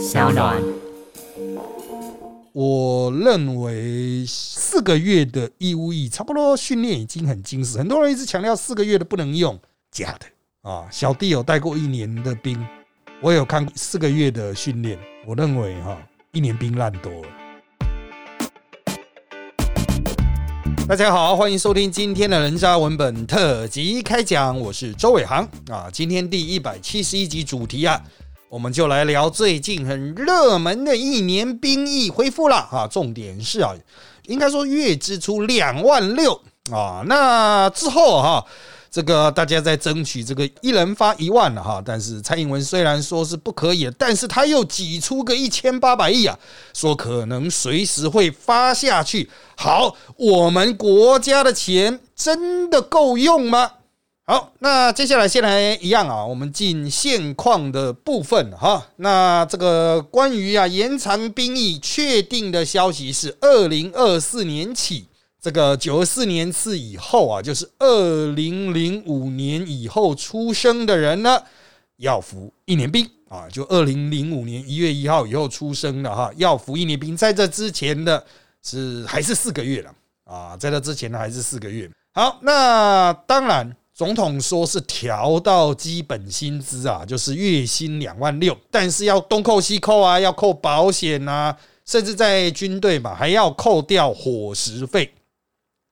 [0.00, 0.58] 小暖。
[2.52, 9.60] 我认为四个月的义务役差不多训练已经很精实，很多人一直强调四个月的不能用，
[9.90, 10.88] 假的啊！
[10.90, 12.66] 小弟有带过一年的兵，
[13.20, 15.98] 我有看四个月的训练，我认为哈
[16.32, 17.28] 一年兵烂多了。
[20.88, 25.90] 大家好，欢迎收听今天的人渣文本特辑开讲，我是周伟航啊。
[25.92, 28.02] 今天第一百七十一集主题啊。
[28.50, 33.72] 我们就来聊最近很热门的一年兵役恢复了啊，重点是啊，
[34.26, 36.32] 应该说月支出两万六
[36.72, 38.44] 啊，那之后哈，
[38.90, 46.36] 这个大家在争取这个一人发一万了哈，但是蔡英文虽然说是不可以，但是他又挤出个一千八百亿啊，
[46.74, 49.30] 说可能随时会发下去。
[49.56, 53.74] 好，我们国家的钱真的够用吗？
[54.30, 58.86] 好，那接下来先来一样啊，我们进现况的部分哈。
[58.98, 65.06] 那这个关于啊延长兵役确定的消息是，二零二四年起，
[65.42, 71.42] 这个九四年次以后啊，就是二零零五年以后出生的人呢，
[71.96, 73.48] 要服一年兵啊。
[73.48, 77.16] 就二零零五年一月一号以后出生的哈，要服一年兵。
[77.16, 78.24] 在这之前的
[78.62, 79.92] 是还是四个月了
[80.22, 81.90] 啊，在这之前呢还是四个月。
[82.12, 83.76] 好，那当然。
[84.00, 95.12] 总统说是调到基本薪资啊，就是月薪两万六，但是要东扣西扣啊，要扣保险啊，甚至在军队嘛，还要扣掉伙食费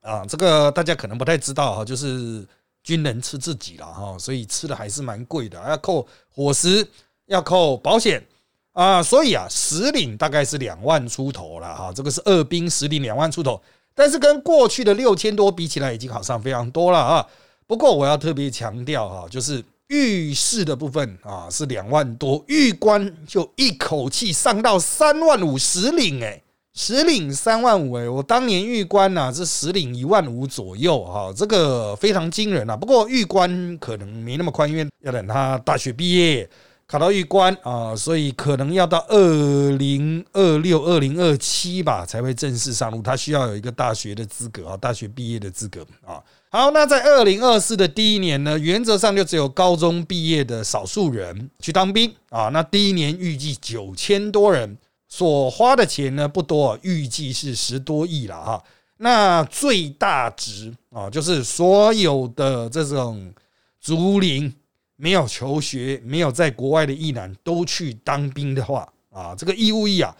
[0.01, 0.25] 啊。
[0.25, 2.43] 这个大家可能不太知道哈，就是
[2.81, 6.83] 军人吃自己了哈，所以吃的还是蛮贵的，要扣伙食，
[7.27, 8.25] 要扣保险
[8.73, 9.03] 啊。
[9.03, 13.61] 所以啊，实领大概是两万出头了哈，这个是二兵实领两万出头，
[13.93, 17.27] 但是跟过去的六千多比起来，已经好上非常多了啊。
[17.69, 26.41] 不过我要特别强调哈，就是御士的部分啊是两万多，御官就一口气上到三万五十领哎，
[26.73, 32.75] 十领三万五哎，我当年御官呐是十领一万五左右哈，这个非常惊人啊。
[32.75, 36.49] 不过御官可能没那么快，因为要等他大学毕业
[36.87, 46.17] 考到御官啊，所以可能要到二零二六、二零二七吧才会正式上路，他需要有一个大学的资格啊，大学毕业的资格啊。
[46.51, 52.49] 好，那在二零二四的第一年呢，原则上就只有高中毕业的少数人去当兵啊。
[52.49, 54.75] 那第一年预计九千多人，
[55.07, 58.63] 所花的钱呢不多，预计是十多亿了哈。
[58.97, 63.31] 那最大值啊，就是所有的这种
[63.79, 64.51] 竹林
[64.95, 70.17] 没有求学、没有在国外的役男都去当兵的话啊，这个义务役啊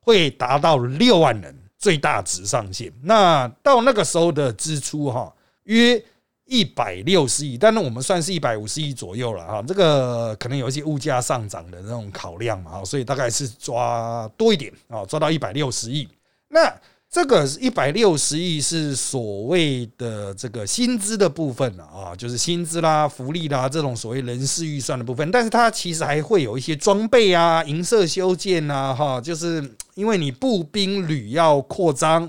[0.00, 2.92] 会达到六万人最大值上限。
[3.02, 5.32] 那到那个时候的支出哈。
[5.64, 6.02] 约
[6.46, 9.62] 一百六十亿，但是我们算是一百五十亿左右了哈。
[9.62, 16.08] 这个可能有一些物价上涨的那种考量嘛，所以大概是抓多一点啊，抓到一百六十亿。
[16.48, 16.74] 那
[17.08, 25.30] 这个一百六十亿是所谓的这个薪资的部分啊，就是薪资啦、福利啦这种所谓人事预算的部分。
[25.30, 29.62] 但是它其实还会有一些装备啊、营舍修建啊，哈，就是
[29.94, 32.28] 因为你步兵旅要扩张。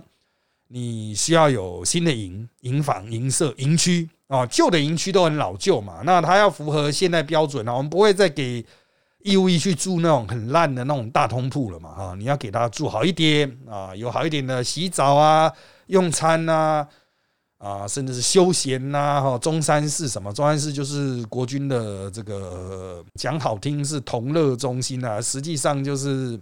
[0.74, 8.66] 你需要有新的营营房、营舍、营区啊，旧的营区都很老旧嘛，那它要符合现代标准啊，我们不会再给
[9.22, 15.52] 义务役去住那种很烂的那种大通铺了嘛，哈，你要给他住好一点啊，有好一点的洗澡啊、
[15.88, 16.88] 用餐呐，
[17.58, 20.32] 啊，甚至是休闲呐，哈，中山市什么？
[20.32, 26.40] 中山市就是国军的这个讲好听是同乐中心啊，实际上就是。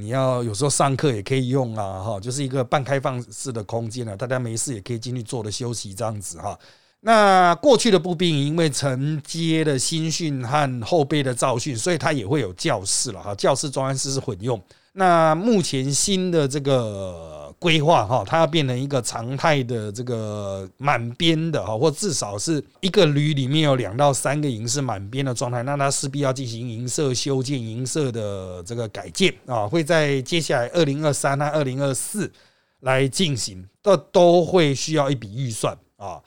[0.00, 6.58] 你要有时候上课也可以用啊，哈，就是一个半开放式的空间了，大家没事也可以进去坐着休息这样子哈。
[7.00, 14.60] 那过去的步兵因为承接了新训和后备的造训，所以它也会有教室了哈，教室装室是混用。
[14.92, 17.38] 那目前新的这个。
[17.60, 32.32] 规划哈，它要变成一个常态的这个满编的哈，或至少是一个旅里面有两到三个营是满编的状态，那它势必要进行营舍修建、营舍的这个改建啊，会在接下来二零二三和二零二四
[32.80, 36.18] 来进行，这都会需要一笔预算啊。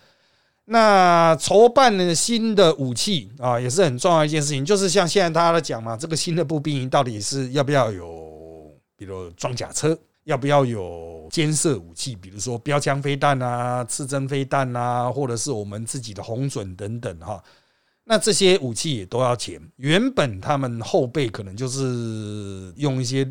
[0.66, 9.98] 那筹办的新的武器啊，也是很重要一件事情，就是像现在大家都讲嘛，这个新的步兵营到底是要不要有，比如装甲车。
[10.26, 17.44] 要不要有监射武器，比如说标枪飞弹啊、刺针飞弹啊，或者是我们自己的红准等等哈？
[18.06, 19.62] 那这些武器也都要钱。
[19.78, 23.28] 原本他们后备可能就是用一些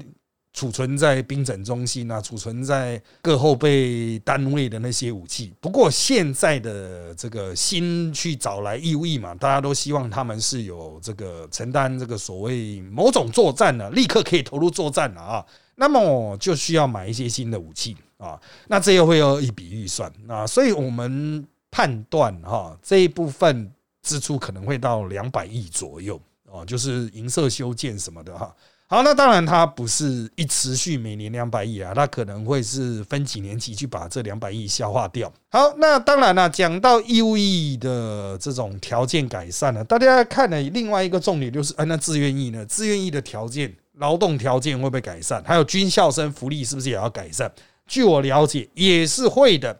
[0.55, 5.53] 储存在兵整中心啊，储存在各后备单位的那些武器。
[5.61, 15.47] 不过现在的这个新去找来义务嘛，大家都希望他们是有这个承担这个所谓某种作战呢，立刻可以投入作战了啊。
[15.75, 23.73] 那么就需要买一些新的武器啊，那这又会有一笔预算啊，所以我们判断哈这一部分
[24.03, 26.21] 支出可能会到两百亿左右
[26.51, 28.55] 啊，就是银色修建什么的哈。
[28.89, 35.33] 好，那当然它不是一持续每年两百亿啊，它可能会是分几年期去把这两百亿消化掉。
[35.51, 42.67] 好，那当然了，讲到义务役的这种条件改善呢，大家看了另外一个重点就是，哎，那自愿役呢？
[42.67, 45.43] 自愿役的条件、劳动条件会不会改善？
[45.45, 47.51] 还有军校生福利是不是也要改善？
[47.87, 49.79] 据我了解，也是会的。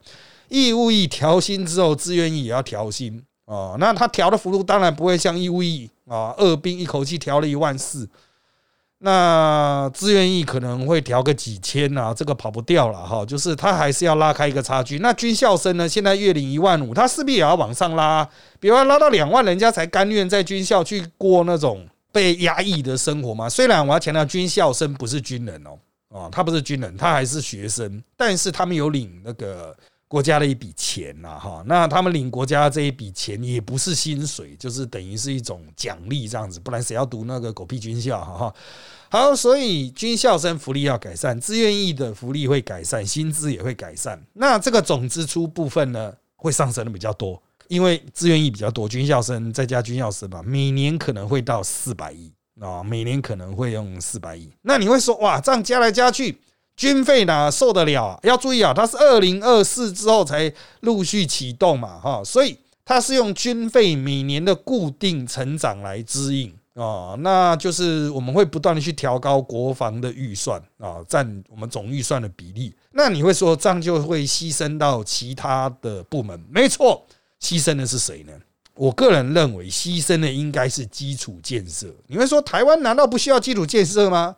[0.49, 3.77] 义务役调薪之后，自愿役也要调薪哦。
[3.81, 8.07] 那他调的幅度当然不会像义务役啊，二兵一口气调了一万四。
[8.99, 14.99] 那自愿役可能会调个几千啊，这个跑不掉了哈，就是他还是要拉开一个差距。
[14.99, 18.29] 那军校生呢，现在月领一万五，他势必也要往上拉，
[18.61, 23.49] 比如拉到两万，人家才甘愿在军校去过那种被压抑的生活嘛。
[23.49, 25.79] 虽然我要强调，军校生不是军人哦，
[26.09, 29.77] 哦，他不是军人，他还是学生，但是他们有领那个。
[30.13, 38.23] 国家的一笔钱呐，哈，那他们领国家这一笔钱也不是薪水，就是等于是一种奖励这样子，不然谁要读那个狗屁军校？
[38.23, 38.55] 哈哈，
[39.09, 44.23] 好，所以军校生福利要改善，自愿役的福利会改善，薪资也会改善。
[44.35, 54.51] 那这个总支出部分呢，会上升的比较多，因为自愿役比较多，军校生再加军校生嘛，每年可能会到四百亿啊，每年可能会用四百亿。
[54.63, 56.39] 那你会说，哇，这样加来加去？
[56.75, 58.19] 军费哪受得了？
[58.23, 72.75] 要注意啊，它是二零二四之后才陆续启动嘛，哈，所以它是用军费每年的固定成长来支应啊，那就是我们会不断的去调高国防的预算啊，占我们总预算的比例。
[72.93, 76.43] 那你会说这样就会牺牲到其他的部门？
[76.49, 77.05] 没错，
[77.43, 78.33] 牺牲的是谁呢？
[78.75, 81.95] 我个人认为牺牲的应该是基础建设。
[82.07, 84.37] 你会说台湾难道不需要基础建设吗？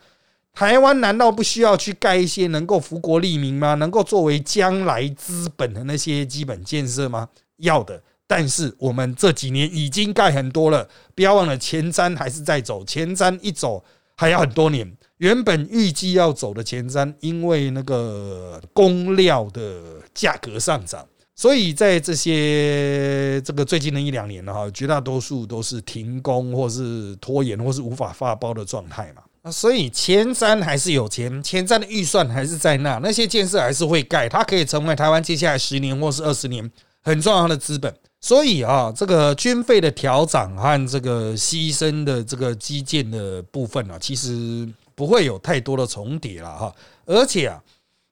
[0.53, 3.75] 台湾难道不需要去盖一些能够福国利民吗？
[3.75, 7.29] 能够作为将来资本的那些基本建设吗？
[7.59, 8.03] 要的。
[8.27, 13.85] 但是我们这几年已经盖很多了，不要忘了前瞻还是在走，前瞻一走
[14.17, 14.97] 还要很多年。
[15.19, 29.23] 原本预计要走的前瞻，因为那个工料的价格上涨，所以在这些这个最近的一两年呢，哈，绝大多数都是停工或是拖延或是无法发包的状态嘛。
[29.43, 36.71] 啊，所以前瞻还是有钱，前瞻的预算还是在那，那些建设还是会盖，它可以成为台湾接下来十年或是二十年
[37.03, 37.95] 很重要的资本。
[38.21, 46.75] 所以啊，这个军费的调整和这个牺牲的这个基建的部分呢，其实不会有太多的重叠了哈。
[47.05, 47.63] 而且啊，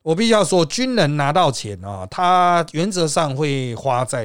[0.03, 4.25] 我必须要说，军人拿到钱啊，他原则上会花在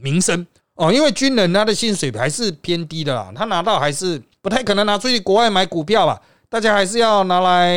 [0.00, 6.20] 民生哦，因为军人他的薪水还是偏低的啦，他拿到还是不太可能拿出去国外买股票吧。
[6.48, 7.72] 大家还是要拿来，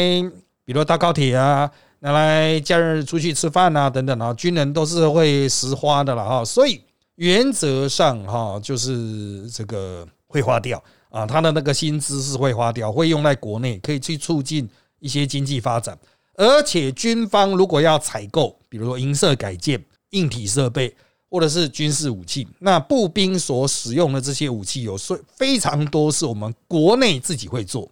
[0.66, 1.70] 比如搭高铁啊，
[2.00, 6.82] 拿来假日出去吃饭啊，等等啊，军人都是会实花的了哈，所以
[7.16, 14.68] 原则上哈，就是这个会花掉啊，他的那个薪资是会花掉，会用在国内，可以去促进
[15.00, 15.98] 一些经济发展。
[16.38, 20.96] 而且军方如果要采购，比如说银色改建、硬体设备
[21.30, 27.90] 或者是军事武器，那步兵所使用的这些武器，有非非常多是我们国内自己会做。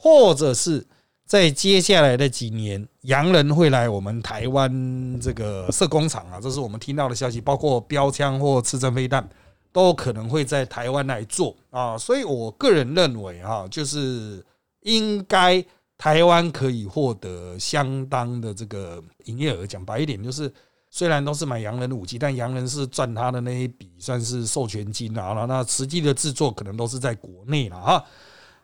[0.00, 0.86] 或者是
[1.26, 9.28] 在接下来的几年，洋人会来我们台湾这个设工厂啊，这是我们听到的消息，包括标枪或刺针飞弹，
[9.72, 11.98] 都可能会在台湾来做啊。
[11.98, 14.40] 所以我个人认为啊，就是
[14.82, 15.64] 应该
[15.98, 19.66] 台湾可以获得相当的这个营业额。
[19.66, 20.50] 讲白一点，就是
[20.88, 28.04] 虽然都是买洋人的武器，但洋人是赚他的那一笔算是授权金啊，那实际的制作可能都是在国内了哈。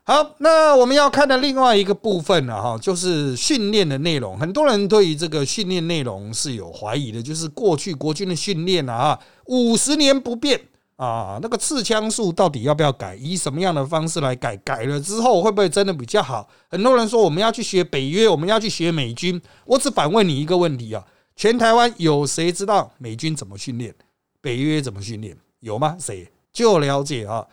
[0.07, 4.39] 好，那我们要看的另外一个部分呢，哈，就是训练的内容。
[4.39, 10.61] 很多人对于这个训练内容是有怀疑的，就是过去国军的训练啊，五十年不变
[10.97, 13.17] 啊，那个刺枪术到底要不要改？
[13.17, 14.57] 以什么样的方式来改？
[14.59, 16.49] 改了之后会不会真的比较好？
[16.69, 19.41] 很多人说我们要去学北约，我们要去学美军。
[19.65, 23.95] 我只反问你一个问题啊：全台湾有谁知道美军怎么训练？
[24.41, 25.37] 北约怎么训练？
[25.61, 25.97] 有吗？
[25.99, 26.31] 谁？
[26.53, 27.47] 就了解啊。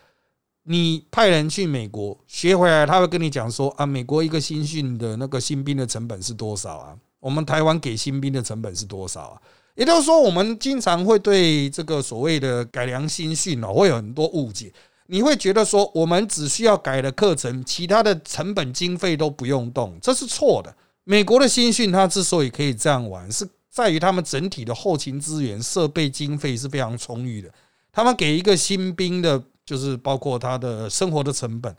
[0.64, 6.96] 你派人去美国学回来，他会跟你讲说啊，美国一个新训的那个新兵的成本是多少啊？
[7.20, 9.42] 我们台湾给新兵的成本是多少啊？
[9.75, 14.72] 也就是说，我们经常会对这个所谓的改良新训哦，会有很多误解。
[15.08, 20.74] 你会觉得说我们只需要改了课程，其他的成本经费都不用动，这是错的。
[21.04, 27.50] 美国的新训它之所以可以这样玩，是在于他们整体的后勤资源、设备经费是非常充裕的。
[27.92, 31.75] 他们给一个新兵的，就是包括他的生活的成本、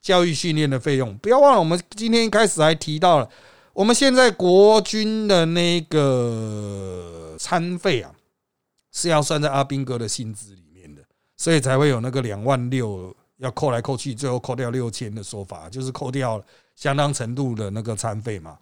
[0.00, 1.16] 教育训练的费用。
[1.18, 3.28] 不要忘了，我们今天一开始还提到了，
[3.74, 8.12] 我们现在国军的那个餐费啊，
[8.92, 11.02] 是要算在阿兵哥的薪资里面的，
[11.36, 16.42] 所以才会有那个两万六要扣来扣去，最后扣掉六千的说法，就是扣掉
[16.76, 18.58] 相当程度的那个餐费嘛。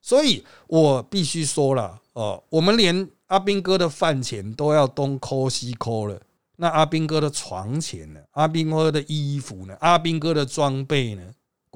[0.00, 6.20] 所以我必须说了，哦，我们连阿兵哥的饭钱都要东抠西抠了。
[6.56, 8.20] 那阿兵哥的床钱呢？
[8.32, 9.76] 阿兵哥的衣服呢？
[9.78, 11.22] 阿兵哥的装备呢？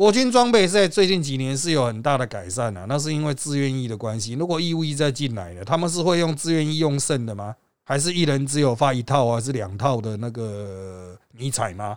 [0.02, 4.32] 国军装备在最近几年是有很大的改善啊，那是因为自愿役的关系。
[4.32, 7.54] 如果义务役再进来了，他们是会用自愿役用剩的吗？
[7.84, 11.96] 还是一人只有发一套还是两套的那个迷彩吗？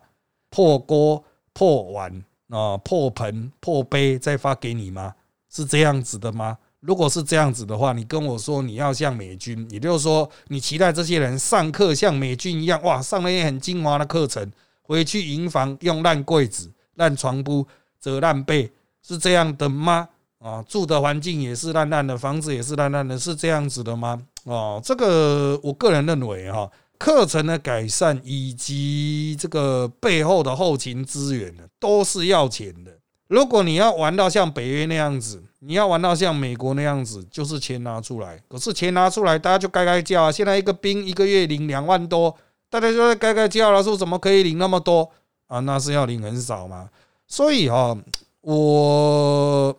[0.52, 5.16] 破锅、破碗啊、破盆、破杯再发给你吗？
[5.50, 6.56] 是这样子的吗？
[6.82, 14.52] 如果是这样子的话，你跟我说你要像美军，也就是说你期待这些人上课像美军一样，哇，上了一些很精华的课程，
[14.84, 17.66] 回去营房用烂柜子、烂床铺、
[18.06, 18.72] 折烂被，
[19.02, 20.08] 是这样的吗？
[20.38, 24.22] 啊，住的环境也是烂烂的，房子也是烂烂的，是这样子的吗？
[24.44, 26.70] 哦，这个我个人认为哈，
[27.00, 32.92] 课程的改善以及这个背后的后勤资源呢，都是要钱的。
[33.28, 38.40] 如果你要玩到像北约那样子，你要玩到像美国那样子，就是钱拿出来。
[38.48, 40.32] 可是钱拿出来，大家就该该叫啊！
[40.32, 42.38] 现在一个兵一个月领两万多，
[42.70, 45.10] 大家就在该该叫了，说怎么可以领那么多
[45.48, 45.60] 啊？
[45.62, 46.88] 那是要领很少嘛。
[47.28, 47.98] 所以哈，
[48.42, 49.76] 我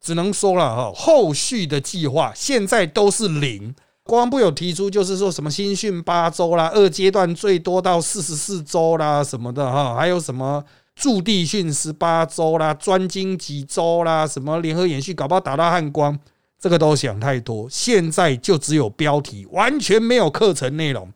[0.00, 3.74] 只能说了哈，后续的计划现在都是零。
[4.02, 10.64] 国防部有提出，就是说什么新训八周啦，二阶段最多到四十四周啦，什么的哈，还有什么？
[10.94, 16.16] 驻地训十八周啦，专精几周啦，什么联合演训，搞不好打到汉光，
[16.60, 17.66] 这个都想太多。
[17.68, 21.12] 现在就只有标题，完全没有课程内容。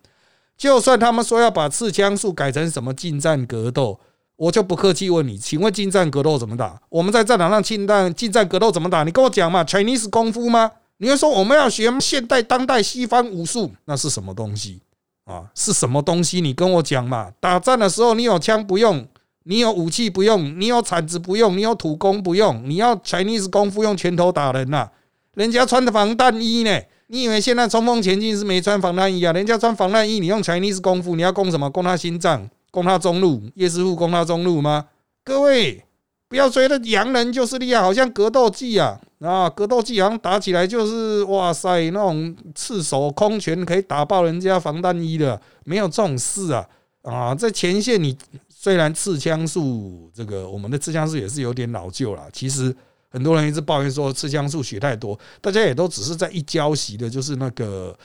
[0.57, 3.97] 就算他们说要把刺枪术改成什么近战格斗，
[4.39, 6.81] 我就不客气问你，请问近战格斗怎么打？
[6.87, 9.03] 我们在战场上近战近战格斗怎么打？
[9.03, 10.71] 你跟我讲嘛，Chinese 功夫吗？
[10.99, 14.79] 你会说我们要学现代当代西方武术，那是什么东西
[15.25, 15.43] 啊？
[15.53, 16.39] 是什么东西？
[16.39, 17.31] 你跟我讲嘛。
[17.41, 19.05] 打战的时候，你有枪不用？
[19.43, 24.87] 你有武器不用，你有铲子不用，你有土工不用，你要 Chinese 功夫用拳头打人呐？
[25.33, 26.79] 人家穿的防弹衣呢？
[27.07, 29.33] 你以为现在冲锋前进是没穿防弹衣啊？
[29.33, 31.69] 人家穿防弹衣，你用 Chinese 功夫，你要攻什么？
[31.69, 34.87] 攻他心脏，攻他中路，叶师傅攻他中路吗？
[35.23, 35.83] 各位
[36.27, 46.67] 不要觉得洋人就是厉害，好像格斗技啊啊，格斗技好像打起来就是哇塞，那种赤手空拳可以打爆人家防弹衣的，没有这种事啊
[47.03, 48.17] 啊，在前线你。
[48.61, 52.27] 虽然刺枪术这个，我们的刺枪术也是有点老旧了。
[52.33, 52.75] 其实
[53.09, 57.97] 很多人一直抱怨说刺枪术学太多，大家也都只是在一教习的，就是那个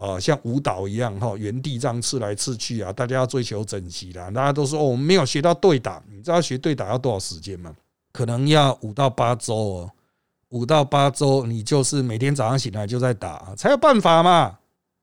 [0.00, 2.90] 呃，像舞蹈一样哈，原地这样刺来刺去啊。
[2.90, 6.02] 大家要追求整齐啦，大家都说，我们没有学到对打。
[6.10, 7.70] 你知道学对打要多少时间吗？
[8.10, 9.90] 可能要五到八周哦，
[10.48, 14.56] 五到八周，你就是每天早上醒来就在打，才有办法嘛。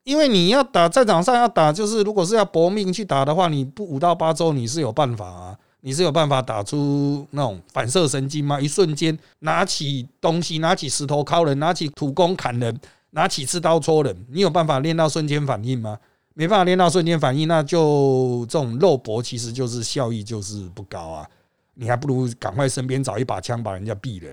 [0.04, 8.60] 因为你要打战场上要打，就是如果是要搏命去打的话，你不五到八周你是有办法啊，你是有办法打出那种反射神经吗？
[8.60, 12.80] 一瞬间拿起东西，拿起石头敲人，拿起土工砍人，
[13.18, 15.98] 拿起刺刀戳人，你有办法练到瞬间反应吗？
[16.36, 21.28] 没办法练到瞬间反应，那就这种肉搏其实就是效益就是不高啊，
[21.74, 24.30] 你还不如赶快身边找一把枪把人家毙了。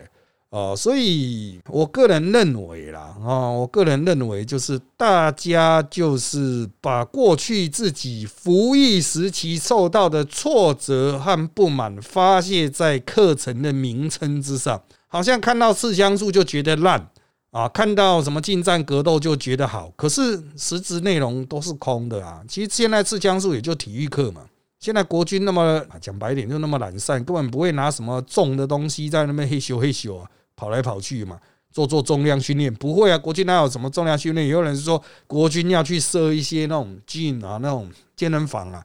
[0.50, 17.08] 哦，所以我个人认为啦，啊，我个人认为就是大家就是把过去自己服役时期受到的挫折和不满发泄在课程的名称之上，好像看到刺枪术就觉得烂
[17.54, 22.42] 啊，看到什么近战格斗就觉得好，可是实质内容都是空的啊。
[22.48, 24.44] 其实现在刺枪术也就体育课嘛，
[24.80, 30.28] 现在国军那么讲白点就那么懒散，根本不会拿什么重的东西在那边嘿咻嘿咻啊。
[30.56, 31.38] 跑来跑去嘛，
[31.70, 33.16] 做做重量训练不会啊？
[33.16, 34.46] 国军哪有什么重量训练？
[34.46, 38.84] 也有人说国军要去设一些那种劲啊，那种健身房啊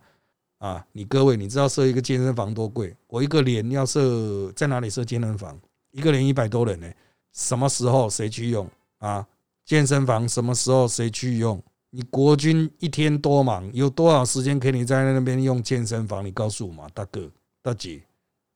[0.59, 0.85] 啊！
[0.91, 2.95] 你各位，你知道设一个健身房多贵？
[3.07, 5.59] 我一个连要设在哪里设健身房？
[5.91, 6.88] 一个连一百多人呢？
[7.33, 8.69] 什么时候谁去用
[9.00, 9.25] 啊？
[9.65, 11.62] 健身房什么时候谁去用？
[11.91, 16.25] 你国军一天多忙，有多少时间给你在那边用健身房？
[16.25, 17.29] 你告诉我嘛，大哥
[17.62, 18.01] 大姐，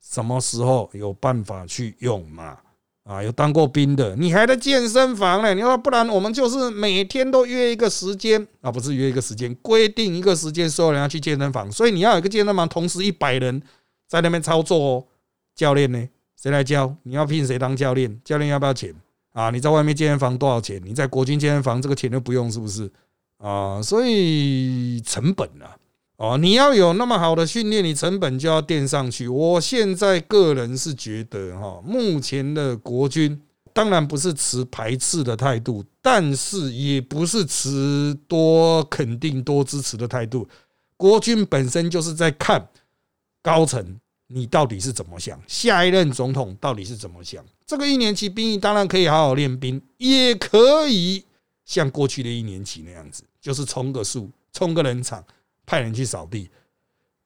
[0.01, 2.57] 什么时候有办法去用嘛？
[3.03, 5.53] 啊，有当过兵的，你还在健身房呢？
[5.53, 11.71] 你说不然，我们就是每天都约一个时间啊，不是约一个时间，规定一个时间，所有人要去健身房。
[11.71, 13.61] 所以你要有一个健身房，同时一百人
[14.07, 15.05] 在那边操作哦。
[15.55, 16.09] 教练呢？
[16.43, 16.93] 谁来教？
[17.03, 18.19] 你要聘谁当教练？
[18.21, 18.93] 教练要不要钱
[19.31, 19.49] 啊？
[19.49, 20.81] 你在外面健身房多少钱？
[20.83, 22.91] 你在国军健身房这个钱都不用，是不是
[23.37, 23.81] 啊？
[23.81, 25.71] 所以成本啊。
[26.17, 29.25] 哦，你要有那么好的训练，你成本就要垫上去。
[29.25, 40.45] 我现在个人是觉得，哈，目前的国军当然不是持排斥的态度，但是也不是持多肯定、多支持的态度。
[40.97, 42.67] 国军本身就是在看
[43.41, 43.97] 高层
[44.33, 47.45] 你到底是怎么想，下一任总统到底是怎么想。
[47.65, 51.23] 这个一年期兵役当然可以好好练兵，也可以
[51.65, 55.23] 像过去的一年期那样子，就是冲个数，冲个人场。
[55.65, 56.49] 派人去扫地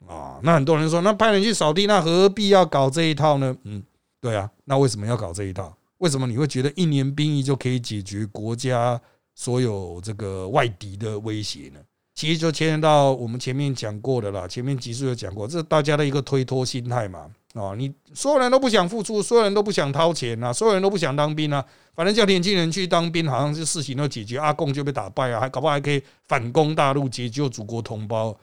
[0.06, 0.40] 啊？
[0.44, 3.58] 那很多人说，那派人去扫地，那何必要搞这一套呢？
[3.64, 3.82] 嗯，
[4.22, 5.76] 对啊，那为什么要搞这一套？
[5.98, 9.02] 为什么你会觉得一年兵役就可以解决国家
[9.34, 11.80] 所有这个外敌的威胁呢？
[12.18, 17.30] 其实就牵连到我们前面讲过的啦，前面集数有讲过，这是大家的一个推脱心态嘛。
[17.54, 28.36] 啊，你所有人都不想付出，所有人都不想掏钱啊，所有人都不想当兵啊，反正叫年轻人去当兵，好像是事情都解决，阿贡就被打败啊，还搞不好还可以反攻大陆，解救祖国同胞，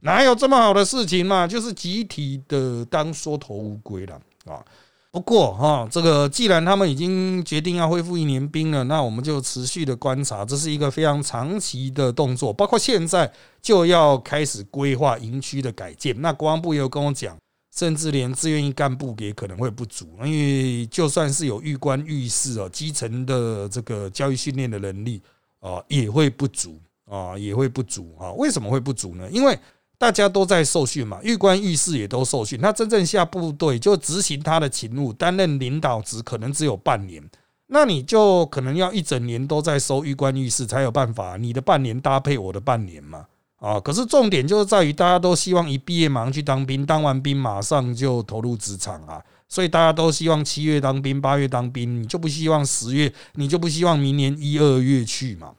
[0.00, 1.46] 哪有这么好的事情嘛？
[1.46, 4.64] 就是集体的当缩头乌龟了啊。
[5.12, 16.20] 不过哈，这个既然他们已经决定要恢复一年兵了，那我们就持续的观察，这是一个非常长期的动作，包括现在就要开始规划营区的改建。
[16.20, 17.36] 那国防部也有跟我讲。
[17.72, 25.22] 甚至连志愿役干部也可能会不足，因为就算是有预官预示哦，基层的这个教育训练的能力
[25.60, 28.32] 啊，也会不足啊，也会不足啊。
[28.32, 29.30] 为什么会不足呢？
[29.30, 29.56] 因为
[30.00, 37.22] 大家都在受训嘛，预官预示也都受训，他真正下部队就执行他的勤务，担任领导职，可能只有半年，
[37.66, 43.26] 那你就可能要一整年都在收预官预示，才有办法你的半年搭配我的半年嘛。
[43.58, 55.52] 啊，可是重点就是在于，大家都希望一毕业马上去当兵，当完兵马上就投入职场啊，所以大家都希望七月当兵，八月当兵，你就不希望十月，你就不希望明年一二月去嘛？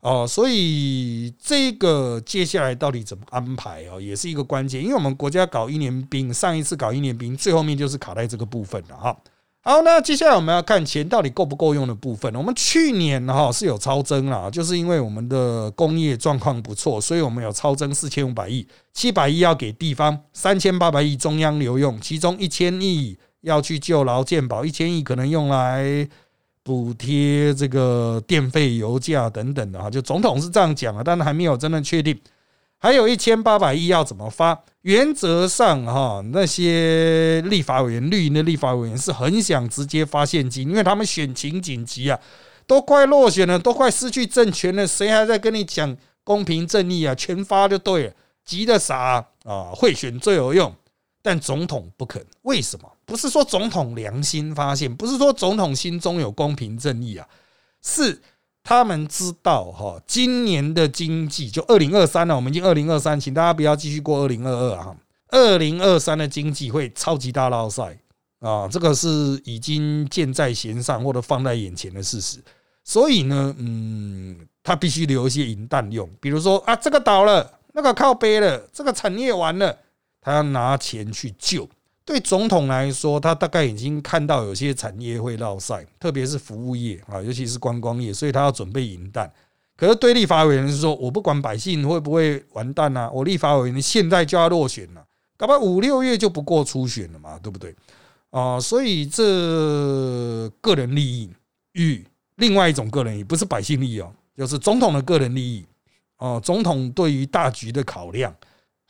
[0.00, 9.16] 哦，所以这个接下来到底怎么安排哦，也是一个关键，因为我们国家搞一年兵，上一次搞一年兵，最后面就是卡在这个部分了哈。
[9.60, 12.32] 好，那接下来我们要看钱到底够不够用的部分。
[12.36, 26.08] 我们去年哈是有超增啦，就是因为我们的工业状况不错，所以我们有超增四千五百亿，七百亿要给地方，三千八百亿中央留用，其中一千亿要去救劳健保，一千亿可能用来
[26.68, 29.88] 补贴这个电费、油价等等的哈。
[29.88, 32.20] 就总统是这样讲啊，但是还没有真的确定。
[32.76, 34.62] 还有一千八百亿要怎么发？
[34.82, 42.20] 原则上哈，那些立法委员、绿营的立法委员是很想直接发现金，因为他们选情紧急啊，
[42.66, 47.14] 都快落选了，都快失去政权了，谁还在跟你讲公平正义啊？
[47.14, 48.12] 全发就对了，
[48.44, 49.72] 急的傻啊！
[49.74, 50.70] 贿选最有用，
[51.22, 52.88] 但总统不肯，为什么？
[53.08, 57.26] 不是说总统良心发现，不是说总统心中有公平正义啊，
[57.82, 58.22] 是。
[58.64, 64.94] 他们知道哈，今年的经济就二零二三了，我们已经二零二三，请大家不要继续过二零二二啊。
[65.28, 67.98] 二零二三的经济会超级大捞赛
[68.40, 69.08] 啊，这个是
[69.46, 72.44] 已经箭在弦上或者放在眼前的事实。
[72.84, 79.74] 所以呢，嗯，他必须留一些银弹用，比如说啊，这个倒了，那个靠背了，这个产业完了，
[80.20, 81.66] 他要拿钱去救。
[82.08, 89.30] 对总统来说，他大概已经看到有些产业会落赛，特别是服务业啊，尤其是观光业，所以他要准备银弹。
[89.76, 95.04] 可是对立法委员是说，我不管百姓会不会完蛋啊，我立法委员现在就要落选了，
[95.36, 97.76] 搞不好五六月就不过初选了嘛，对不对？
[98.30, 99.22] 啊，所以这
[100.62, 101.30] 个人利益
[101.72, 102.02] 与
[102.36, 105.62] 另外一种个人利益，不是百姓利益哦，就是总统的个人利益
[106.16, 108.34] 哦，总统对于大局的考量。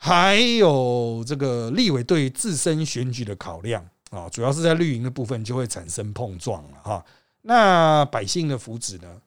[0.01, 7.05] 还有这个立委对自身选举的考量啊，主要是在绿营的部分就会产生碰撞了哈。
[7.41, 9.21] 那百姓的福祉呢？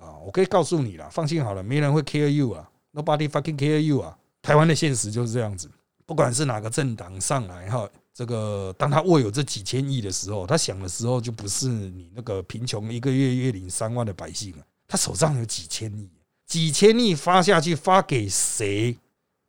[0.00, 4.18] 啊，我可以告诉你了，放心好了，没人会 care you 啊，nobody fucking care you 啊。
[4.42, 5.70] 台湾的现实就是这样子，
[6.04, 16.10] 不管是哪个政党上来哈，这个当他握有这几千亿的时候，他想的时候就不是你那个贫穷一个月月领三万的百姓了，他手上有几千亿，
[16.46, 18.96] 几千亿发下去发给谁？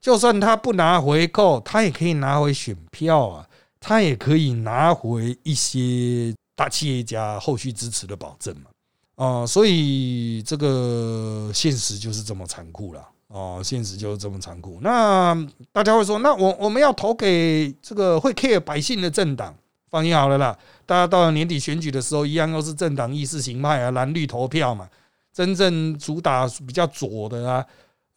[0.08, 3.46] 就算他不拿回扣，他也可以拿回选票啊，
[3.78, 8.70] 他也可以拿回一些大企业家后续支持的保证嘛，
[9.15, 14.80] 啊，所以这个现实就是这么残酷了，哦，现实就是这么残酷。
[14.82, 15.36] 那
[15.74, 19.54] 大家会说，那我我们要投给这个会 care 百姓的政党，
[19.89, 24.88] 放心好了啦，大家到了年底选举的时候，一样都是政党意识形态啊，蓝绿投票嘛。
[25.34, 27.63] 真正主打比较左的啊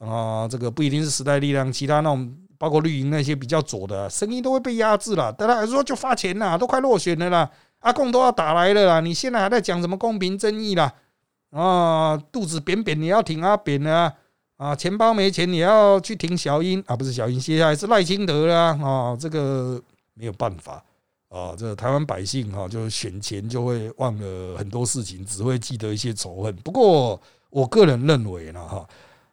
[0.00, 5.32] 啊，这个不一定是时代力量，其他那种包括绿营那些比较左的声音都会被压制了。
[5.32, 10.92] 大家还说就发钱啦，都快落选了啦，阿贡都要打来了啦，你现在还在讲什么公平正义啦？
[11.50, 14.12] 啊，肚子扁扁你要挺阿扁啊
[14.56, 19.80] 啊，钱包没钱你要去挺小英啊，不是小英，接下来是赖清德啦啊，这个
[20.14, 20.82] 没有办法。
[21.30, 26.52] 啊，这台湾百姓哈，就选钱就会忘了很多事情，只会记得一些仇恨。
[26.56, 28.84] 不过，我个人认为呢，哈，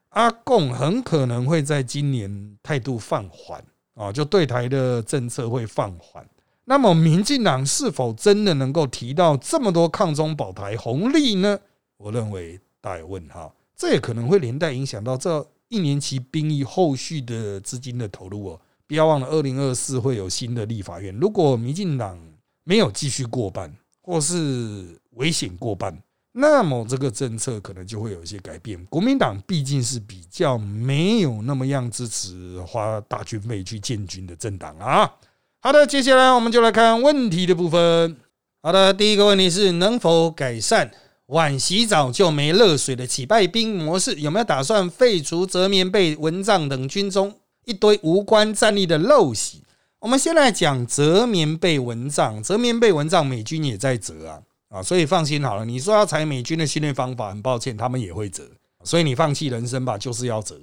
[0.10, 6.28] 阿共很可能会在今年态度放缓啊，就对台的政策会放缓。
[6.66, 11.60] 那么，民进党是否真的能够提到这么多抗中保台红利呢？
[11.98, 13.54] 我认为大有问号。
[13.76, 18.62] 这也可能会连带影响到这一年期兵役后续的资金的投入哦。
[18.86, 21.16] 不要忘了，二零二四会有新的立法院。
[21.20, 22.20] 如果民进党
[22.64, 25.98] 没有继续过半，或是危险过半，
[26.40, 28.84] 那么这个政策可能就会有一些改变。
[28.86, 35.12] 国民党毕竟是比较没有那么样支持花大军费去建军的政党啊。
[35.60, 38.16] 好的，接下来我们就来看问题的部分。
[38.62, 40.92] 好的，第一个问题是能否改善
[41.28, 44.14] 晚洗澡就没热水的起败兵模式？
[44.20, 47.34] 有没有打算废除折棉被、蚊帐等军中？
[47.66, 49.64] 一堆无关战力的陋习。
[50.00, 55.64] 我们先来讲折棉被蚊帐，折棉被蚊帐，美军也在折啊啊，所以放心好了。
[55.64, 58.44] 你说要采美军的训练方法，很抱歉，他们也会折，
[58.84, 60.60] 所以你放弃人生吧，就是要折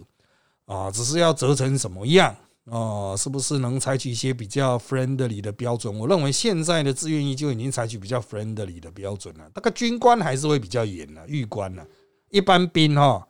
[0.66, 2.36] 啊，只是要折成什么样
[2.70, 3.16] 啊？
[3.16, 5.98] 是不是能采取一些比较 friendly 的标准？
[5.98, 9.50] 我认为现在的志愿役就已经采取比较 friendly 的标准了。
[9.54, 11.82] 那个军官还是会比较严的，狱官呢，
[12.30, 13.26] 一般兵哈，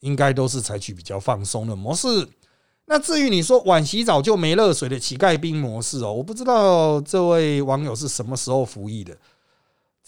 [0.00, 2.06] 应该都是采取比较放松的模式。
[2.84, 9.16] 那至于你说晚洗澡就没热水的乞丐兵模式哦，我不知道这位网友是什么时候服役的。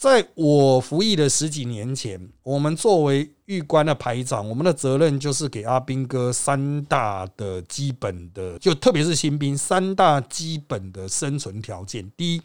[0.00, 12.42] 在我服役的十几年前，我们作为狱官的排长，我们的责任就是给阿兵哥三大的基本的，就特别是新兵三大基本的生存条件：第一，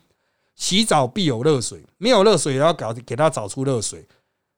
[0.53, 4.05] 洗澡必有热水，没有热水也要搞给他找出热水。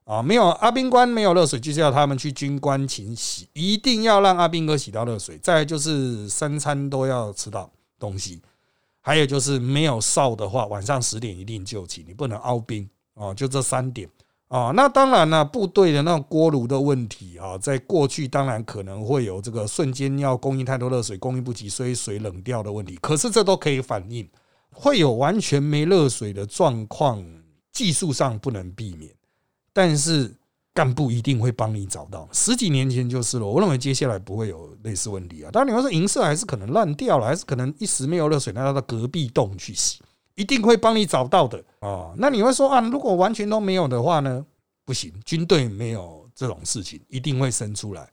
[0.06, 5.38] 啊，没有阿兵官没有热水，就是要他们去军官勤洗，一定要让阿兵哥洗到热水。
[5.38, 8.42] 再就是三餐都要吃到东西，
[9.08, 13.34] 还有就是没有哨的话，晚上十点一定就寝，你不能凹兵啊。
[13.34, 14.06] 就这三点
[14.50, 14.74] 啊。
[14.76, 23.00] 那当然了，部队的那种锅炉的问题啊，在过去当然可能会有这个瞬间要供应太多热水，供应不及，所以水冷掉的问题。
[23.02, 24.30] 可是这都可以反映，
[24.72, 27.26] 会有完全没热水的状况，
[27.72, 29.10] 技术上不能避免。
[29.72, 30.36] 但是
[30.78, 33.46] 干部一定会帮你找到，十几年前就是了。
[33.48, 35.50] 我认为接下来不会有类似问题啊。
[35.52, 40.00] 当然你要说银色还是可能烂掉了，还是可能一时没有热水，那要到隔壁洞去洗，
[40.36, 42.14] 一定会帮你找到的啊。
[42.18, 44.46] 那你会说啊，如果完全都没有的话呢？
[44.86, 48.08] 不行，军队没有这种事情，一定会生出来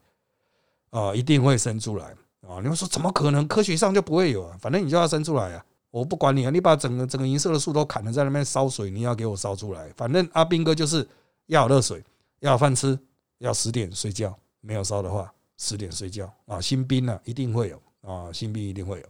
[0.89, 2.05] 啊，一定会生出来
[2.41, 2.57] 啊。
[2.63, 3.47] 你会说怎么可能？
[3.47, 5.63] 科学上就不会有啊，反正你就要生出来啊。
[5.91, 9.87] 我不管你啊，你把整个整个银色的树都砍了，在那边烧水，你要给我烧出来。
[9.95, 11.07] 反正阿兵哥就是。
[11.47, 12.03] 要热水，
[12.39, 12.97] 要饭吃，
[13.39, 14.35] 要十点睡觉。
[14.61, 16.59] 没有烧的话，十点睡觉啊。
[16.59, 19.05] 新兵呢，一定会有啊，新兵一定会有。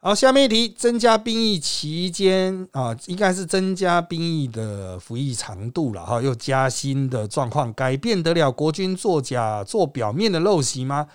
[0.00, 11.08] 好，下面一题，增加兵役期间啊，应该是增加兵役的服役长度了哈，又加薪的状况，改变得了国军作假做表面的陋习吗？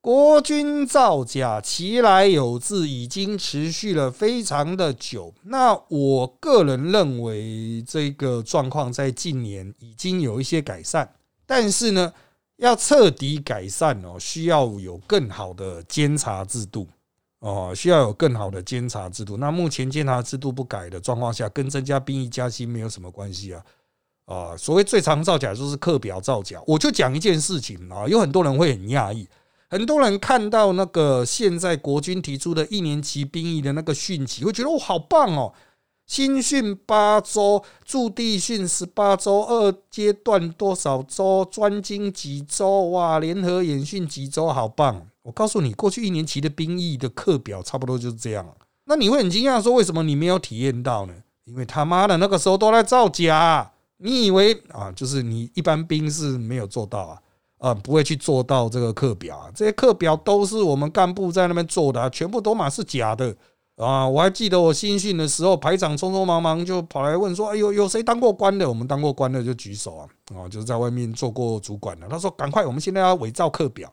[0.00, 5.34] 国军造假，其来有自，已经持续了非常的久。
[5.42, 11.12] 那我个人认为，这个状况在近年已经有一些改善，
[11.44, 12.12] 但是呢，
[12.58, 16.86] 要彻底改善哦，需要有更好的监察制度
[17.40, 19.36] 哦，需要有更好的监察制度。
[19.36, 23.62] 那目前监察制度不改的状况下，跟增加兵役加薪没有什么关系啊
[24.26, 24.56] 啊！
[24.56, 26.62] 所谓最常造假就是课表造假。
[26.64, 29.26] 我就讲一件事情啊，有很多人会很讶异。
[29.68, 35.52] 很多人看到那个现在国军提出的一年期兵役的那个训期，会觉得哦好棒哦，
[36.06, 45.04] 新训八周，驻地训十八周，二阶段多少周，专精几周，哇，联合演训几周，好棒！
[45.22, 48.46] 我告诉你，过去一年期的兵役的课表差不多就是这样。
[48.84, 51.14] 那你会很惊讶说，为什么你没有体验到呢？
[51.44, 57.18] 因为他妈的那个时候都在造假，你以为啊，就是你一般兵是没有做到啊。
[57.66, 59.50] 啊，不会去做到这个课表啊！
[59.52, 63.36] 这些课表都是我们干部在那边做的，全部都嘛是假的
[63.74, 64.08] 啊！
[64.08, 68.68] 我还记得我新训的时候，排长匆匆忙忙就跑来问说：“哎呦，有谁当过官的？
[68.68, 70.08] 我们当过官的就举手啊！
[70.36, 73.92] 啊，就是在外面做过主管的。”他说：“赶快，我们现在要伪造课表，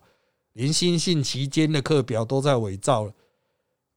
[0.54, 3.12] 连新训期间的课表都在伪造了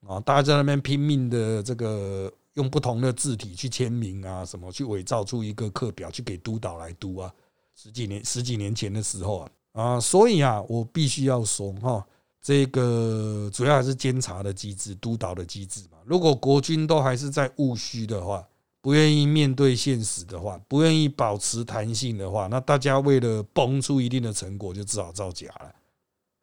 [0.07, 0.19] 啊！
[0.21, 7.31] 大家在那边拼命的这个用不同的字体去签名啊，什么去伪造出一个课表去给督导来读啊。
[7.79, 12.03] 十几年十几年前的时候啊啊，所以啊，我必须要说哈，
[12.41, 15.99] 这个主要还是监察的机制、督导的机制嘛。
[16.05, 18.43] 如果国军都还是在务虚的话，
[18.81, 25.73] 不愿意面对现实的话，不愿意保持弹性的话，那大家为了崩出一定的成果，就只好造假了。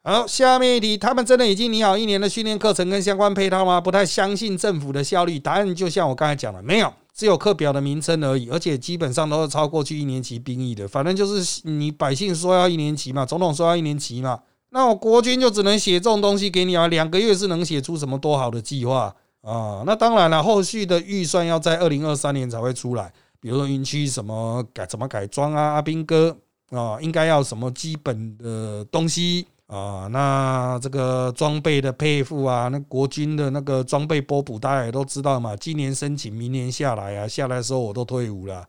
[0.04, 3.80] 好，下面一题，他们真的已经拟好一年的训练课程跟相关配套吗？
[3.80, 5.38] 不太相信政府的效率。
[5.38, 10.88] 答案就像我刚才讲的，没有，只有课表的名称而已，而且基本上都是超过去一年级兵役的。
[10.88, 16.88] 反正就是你百姓说要一年级嘛，总统说要一年级嘛，那我国军就只能写这种东西给你啊。
[16.88, 19.84] 两个月是能写出什么多好的计划啊？
[19.86, 26.36] 那当然了，后续的预算要在二零二三年才会出来，比如说营区什么改怎么改装啊，阿兵哥
[26.70, 29.46] 啊，应该要什么基本的东西。
[29.66, 35.56] 啊，那这个装备的配付啊，那国军的那个装备波补，大家也都知道嘛。
[35.56, 38.66] 今年申请，明年下来啊，下来的时候我都退伍了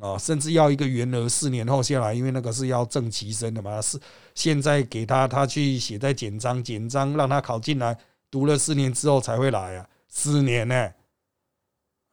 [0.00, 3.82] 啊，甚至要一个员额，四年后下来，因为那个是要正其身的嘛。
[3.82, 3.98] 是
[4.36, 7.98] 现在给他，他去写在简章，简章让他考进来，
[8.30, 10.90] 读了四年之后才会来啊，四年呢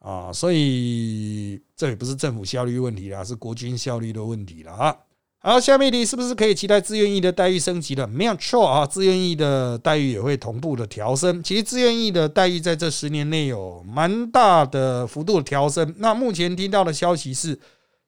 [0.00, 4.96] 啊，所以这也不是政府效率问题啦，是国军效率的问题了啊。
[5.40, 8.06] 好，下面一题是不是可以期待自愿役的待遇升级了？
[8.08, 11.40] 没有错啊，自愿役的待遇也会同步的调升。
[11.42, 15.94] 其实自愿役的待遇在这十年内有蛮大的幅度的调升。
[15.98, 17.56] 那目前听到的消息是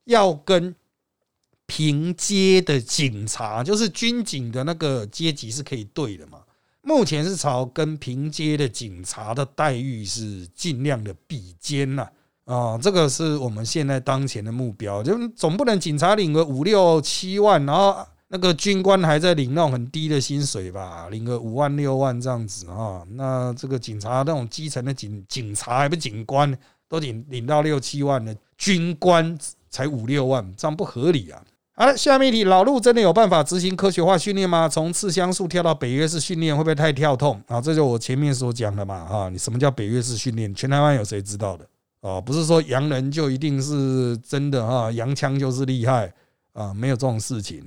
[0.06, 0.74] 要跟
[1.66, 6.40] 平阶的警察，就是军警的那个阶级是可以对的嘛？
[6.82, 12.08] 目前是朝跟平阶的警察的待遇是尽量的比肩呐。
[12.50, 23.02] 啊这个是我们现在当前的目标，就总不能警察领个五六七万，然后那个军官还在领那种很低的薪水吧，领个五万六万这样子啊？
[23.12, 26.52] 那这个警察那种基层的警警察还不警官，
[26.88, 31.40] 都领领到六七万的军官才五六万，这样不合理啊！
[31.76, 34.68] 好了，下面一题，老陆真的有办法执行科学化训练吗？
[34.68, 37.60] 从刺枪术跳到北约式训练，会不会太跳痛啊？
[37.60, 40.54] 这就我前面所讲的嘛，啊，你什么叫北约式训练？
[40.54, 41.64] 全台湾有谁知道的？
[42.00, 46.12] 哦，不是说洋人就一定是真的哈，洋枪就是厉害
[46.52, 47.62] 啊，没有这种事情。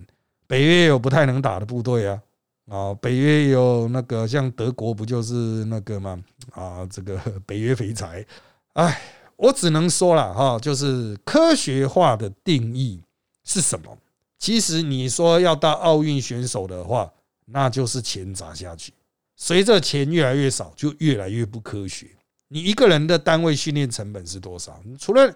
[0.47, 2.21] 北约有不太能打的部队啊，
[2.67, 5.33] 啊，北约有那个像德国不就是
[5.65, 6.19] 那个吗？
[6.51, 7.15] 啊，这个
[7.45, 8.25] 北约肥宅。
[8.73, 9.01] 哎，
[9.35, 13.01] 我只能说了哈，就是科学化的定义
[13.43, 13.97] 是什么？
[14.39, 17.11] 其实你说要当奥运选手的话，
[17.45, 18.91] 那就是钱砸下去，
[19.35, 22.07] 随着钱越来越少，就越来越不科学。
[22.49, 24.79] 你一个人的单位训练成本是多少？
[24.99, 25.33] 除了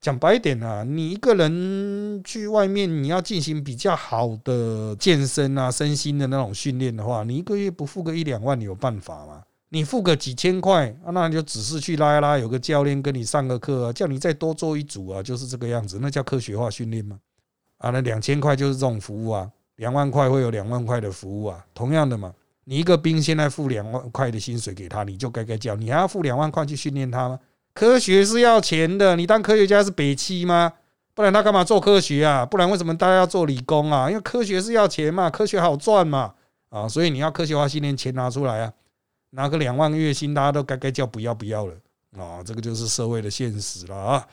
[0.00, 9.42] 讲白一点啊，你一个人去外面，你要进行比较好的健身啊、身心的那种训练的话，你一个月不付个一两万，你有办法吗？
[9.68, 17.18] 你付个几千块，那就只是去拉一拉，有个教练跟你上个课啊，叫你再多做一组啊，就是这个样子，那叫科学化训练吗？
[17.78, 22.34] 啊，那两千块就是这种服务啊，两万块会有两万块的服务啊，同样的嘛。
[22.64, 27.38] 你一个兵现在付两万块的薪水给他，你就该该叫，你还要付两万块去训练他吗？
[27.74, 30.72] 科学是要钱的，你当科学家是北七吗？
[31.14, 32.46] 不然他干嘛做科学啊？
[32.46, 34.08] 不然为什么大家要做理工啊？
[34.08, 36.34] 因为科学是要钱嘛，科学好赚嘛，
[36.70, 38.72] 啊，所以你要科学化训练，钱拿出来啊，
[39.30, 41.74] 拿个两万月薪，大家都该该叫不要不要了
[42.16, 44.26] 啊，这个就是社会的现实了啊。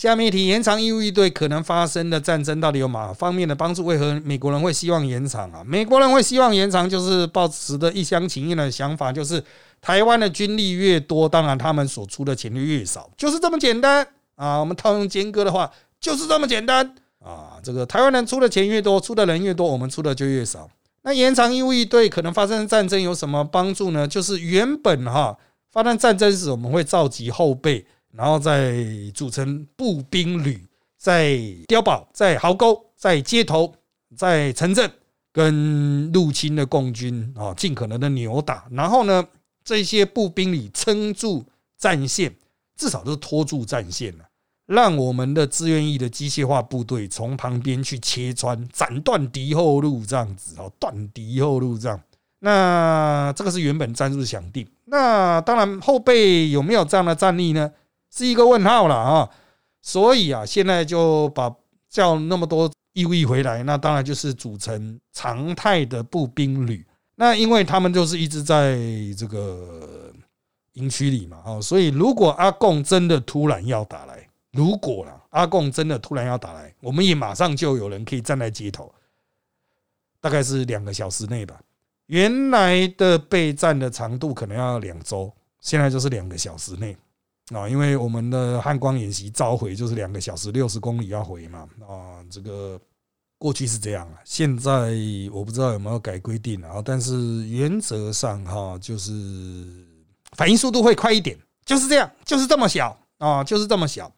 [0.00, 3.84] 下面一题：延长义务役对可能发生的战争到底有哪方面的帮助？
[3.84, 5.62] 为何美国人会希望延长啊？
[5.62, 9.44] 美国人会希望延长，就是抱持的一厢情愿的想法，就是
[9.78, 14.58] 台湾的军力越多，当然他们所出的钱就越少，就是这么简单啊！
[14.58, 17.60] 我们套用坚哥的话，就是这么简单啊！
[17.62, 20.66] 这个台湾人出的钱越多，出的人越多，我们出的就越少。
[21.02, 24.08] 那延长义务役对可能发生的战争有什么帮助呢？
[24.08, 25.36] 就是原本哈
[25.70, 27.84] 发生战争时，我们会召集后备。
[28.12, 30.66] 然后再组成步兵旅，
[30.98, 31.30] 在
[31.68, 33.72] 碉堡、在壕沟、在街头、
[34.16, 34.90] 在城镇，
[35.32, 38.66] 跟入侵的共军啊，尽可能的扭打。
[38.72, 39.26] 然后呢，
[39.64, 41.44] 这些步兵旅撑住
[41.78, 42.34] 战线，
[42.76, 44.24] 至少都是拖住战线了，
[44.66, 52.00] 让我们的志愿役的机械化部队从旁边去切穿，斩断敌后路，这样子哦，断敌后路这样。
[52.40, 54.66] 那这个是原本战术想定。
[54.86, 57.70] 那当然，后备有没有这样的战力呢？
[58.10, 59.30] 是一个问号了啊，
[59.80, 61.54] 所以啊，现在就把
[61.88, 66.84] 叫那么多义务役回来，那当然就是组成常态的步兵旅。
[67.14, 68.78] 那因为他们就是一直在
[69.16, 70.12] 这个
[70.72, 78.92] 营区里嘛，哦，所以如果阿贡真的突然要打来，如果啦，阿贡真的突然要打来，我们也马上就有人可以站在街头，
[80.20, 81.60] 大概是两个小时内吧。
[82.06, 86.96] 原来的备战的长度可能要两周，现在就是两个小时内。
[87.52, 92.80] 啊，因为我们的汉光演习召回就是两个小时六十公里要回嘛啊，这个
[93.38, 94.92] 过去是这样，现在
[95.32, 99.12] 我不知道有没有改规定啊，但是原则上哈，就是
[100.36, 104.12] 反应速度会快一点，就是这样，就是这么小啊，就是这么小。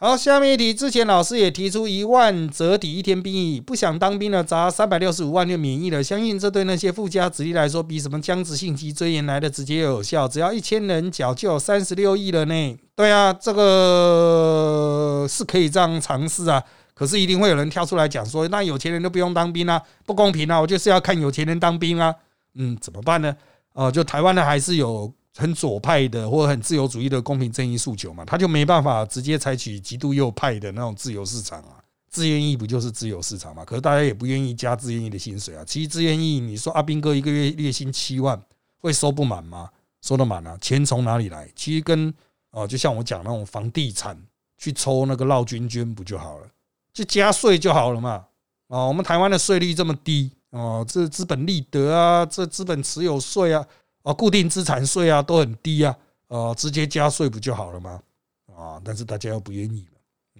[0.00, 6.00] 好，下面一题，之前老师也提出一万折抵一天兵役，不想当兵的砸三百六十五万就免疫了。
[6.00, 10.28] 相信这对那些富家子弟来说，比什么僵直性脊椎炎来的直接有效。
[10.28, 12.78] 只要一千人缴就有三十六亿了呢。
[12.94, 16.62] 对啊，这个是可以这样尝试啊。
[16.94, 20.60] 可是一定会有人跳出来讲说，那有钱人都不用当兵啊，不公平啊！
[20.60, 22.14] 我就是要看有钱人当兵啊。
[22.54, 23.34] 嗯，怎么办呢？
[23.72, 25.12] 哦，就台湾呢，还是有。
[25.38, 31.78] 很左派的或者很自由主义的公平正义诉求嘛，他就没办法直接采取极度右派的那种自由市场啊。
[32.10, 33.64] 自愿意不就是自由市场嘛？
[33.64, 35.62] 可是大家也不愿意加自愿意的薪水啊。
[35.64, 38.42] 其实自愿意，你说阿兵哥一个月月薪七万，
[38.78, 39.70] 会收不满吗？
[40.00, 41.48] 收得满啊，钱从哪里来？
[41.54, 42.12] 其实跟
[42.50, 44.20] 哦，就像我讲那种房地产
[44.56, 46.46] 去抽那个绕军捐不就好了？
[46.92, 48.24] 就加税就好了嘛。
[48.68, 53.64] 哦，我们台湾的税率这么低哦，这资本利得啊，这资本持有税啊。
[54.02, 55.94] 啊，固定资产税啊都很低啊，
[56.28, 58.00] 呃，直接加税不就好了吗？
[58.56, 59.86] 啊，但是大家又不愿意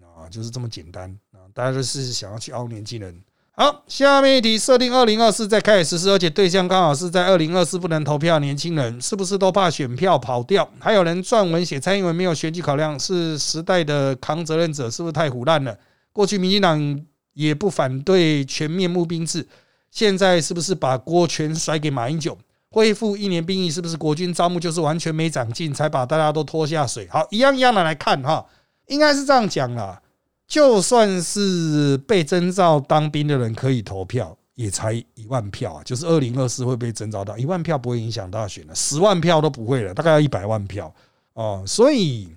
[0.00, 3.20] 啊，就是这么简单啊，大家都是想要去凹年轻人。
[3.52, 10.68] 好，下面一题，设定二零二四再开始实施，而且对象刚好是在二零二四不能投票年轻人，是不是都怕选票跑掉？
[10.78, 15.76] 还有人撰文写蔡英文没有选举考量，是时代的扛责任者，是不是太胡乱了？
[16.12, 19.46] 过去民进党也不反对全面募兵制，
[19.90, 22.38] 现在是不是把锅全甩给马英九？
[22.70, 27.08] 恢复一年兵役是不是国军招募就是完全没长进，才把大家都拖下水？
[27.10, 28.46] 好，一样一样的来看哈，
[28.86, 30.00] 应该是这样讲啦。
[30.46, 40.94] 就算是被征召当兵的人可以投票，也才一万票啊，就是二零二四会被征召到一万票不会影响大选的，十万票都不会了，大概要一百万票
[41.34, 42.34] 哦，所以。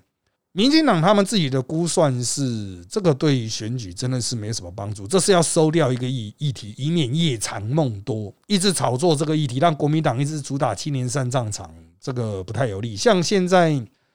[0.53, 12.97] 民进党他们自己的估算是，这个对于选举真的是没什么帮助，这是要收掉一个议议题，以免夜长梦多，一直炒作这个议题，让国民党一直主打七年上战场，这个不太有利。
[12.97, 13.71] 像现在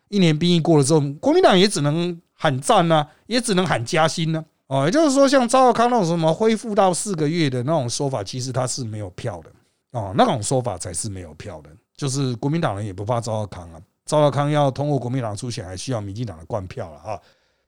[0.09, 4.45] 一年兵役过了之后，国民党也只能喊战啊，也只能喊加薪呢。
[4.67, 9.51] 哦，也就是说，像赵少康那种什么恢复到四个月的那种说法，其实他是没有票的
[9.93, 13.81] 哦，那种说法才是没有票的，就是国民党人也不怕赵少康啊。
[14.07, 17.21] 赵少康要通过国民党出选，还需要民进党的灌票了啊！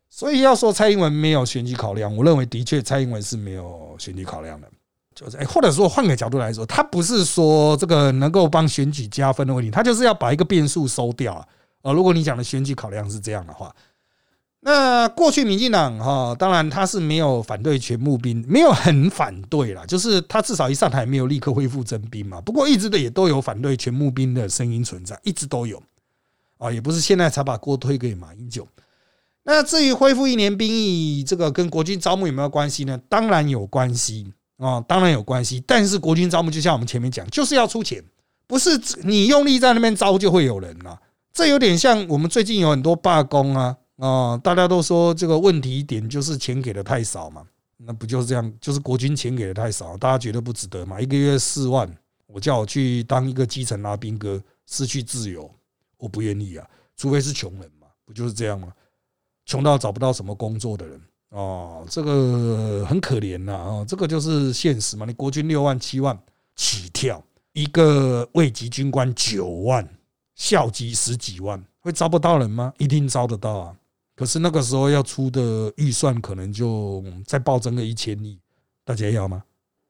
[0.09, 4.67] 所以要说蔡英文没有选举考量，我认为的确蔡英文是没有选举考量的。
[5.15, 11.45] 就是哎，或者说换个角度来说，他不是说这个能够帮选举加分的问题，他就是要把一个变数收掉啊！
[11.83, 13.75] 呃，如果你讲的选举考量是这样的话，
[14.61, 22.41] 那过去民进党哈，当然他是没有反对全募兵，没有很反对啦，就是他至少一上台没有立刻恢复征兵嘛。
[22.41, 25.83] 不过一直的也都有反对全募兵的声音存在，一直都有。
[26.59, 28.67] 啊，也不是现在才把锅推给马英九。
[29.45, 33.01] 那至于恢复一年兵役，这个跟国军招募有没有关系呢？
[33.09, 35.63] 当然有关系啊，当然有关系。
[35.67, 38.05] 但是国军招募就像我们前面讲，就是要出钱，
[38.47, 41.01] 不是你用力在那边招就会有人了。
[41.33, 47.43] 这有点像我们最近有很多罢工啊啊，大家都说这个问题点就是钱给的太少嘛。
[47.79, 48.53] 那不就是这样？
[48.61, 51.01] 就是国军钱给的太少，大家觉得不值得嘛？
[51.01, 51.89] 一个月四万，
[52.27, 55.49] 我叫我去当一个基层拉兵哥，失去自由。
[55.99, 58.73] 我不愿意啊，除非是穷人嘛，不就是这样吗？
[59.45, 65.05] 穷到找不到什么工作的人哦，这个很可怜呐啊，这个就是现实嘛。
[65.05, 66.19] 你国军六万七万
[66.55, 69.87] 起跳，一个位级军官九万，
[70.35, 72.73] 校级十几万，会招不到人吗？
[72.79, 73.77] 一定招得到啊。
[74.15, 78.39] 可是那个时候要出的预算可能就再暴增个一千亿，
[78.85, 79.43] 大家要吗？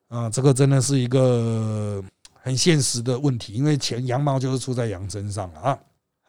[0.07, 5.79] 啊，这个真的是一个很现实的问题，因为钱羊毛就是出在羊身上了啊。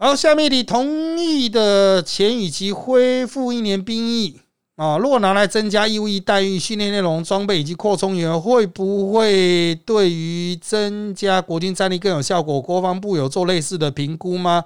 [0.02, 4.40] 好，下面你同意的前以及恢复一年兵役
[4.76, 12.62] 啊，如果拿来增加义务役待遇、训练内容、装备以及扩充员，会不会对于增加国军战力更有效果？
[12.62, 14.64] 国防部有做类似的评估吗？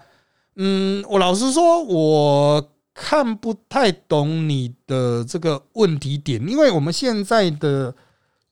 [0.55, 7.93] 嗯，我老实说，我看不太懂你的这个问题点，因为我们现在的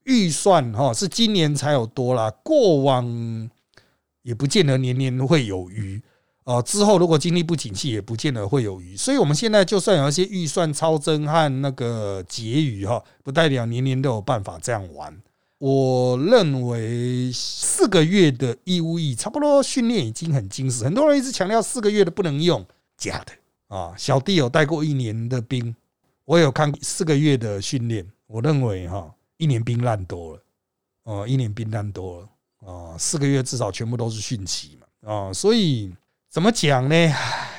[0.03, 3.49] 预算哈是今年才有多啦，过往
[4.25, 6.03] 也不见得年年会有余。
[6.45, 8.97] 哦，之后如果经济不景气，也不见得会有余。
[8.97, 15.17] 所以，我们现在就算有一些预算超增和那个结余哈，不代表年年都有办法这样玩。
[15.59, 20.83] 我认为四个月的义务役差不多训练已经很精实。
[20.83, 22.67] 很多人一直强调四个月的不能用，
[22.97, 23.95] 假的啊！
[23.97, 25.73] 小弟有带过一年的兵，
[26.25, 30.43] 我有看四个月的训练，我认为哈，一年兵烂多了
[31.05, 35.95] 哦，一年兵烂多了哦，四个月至少全部都是训期嘛啊，所以。
[36.33, 37.15] 怎么讲呢？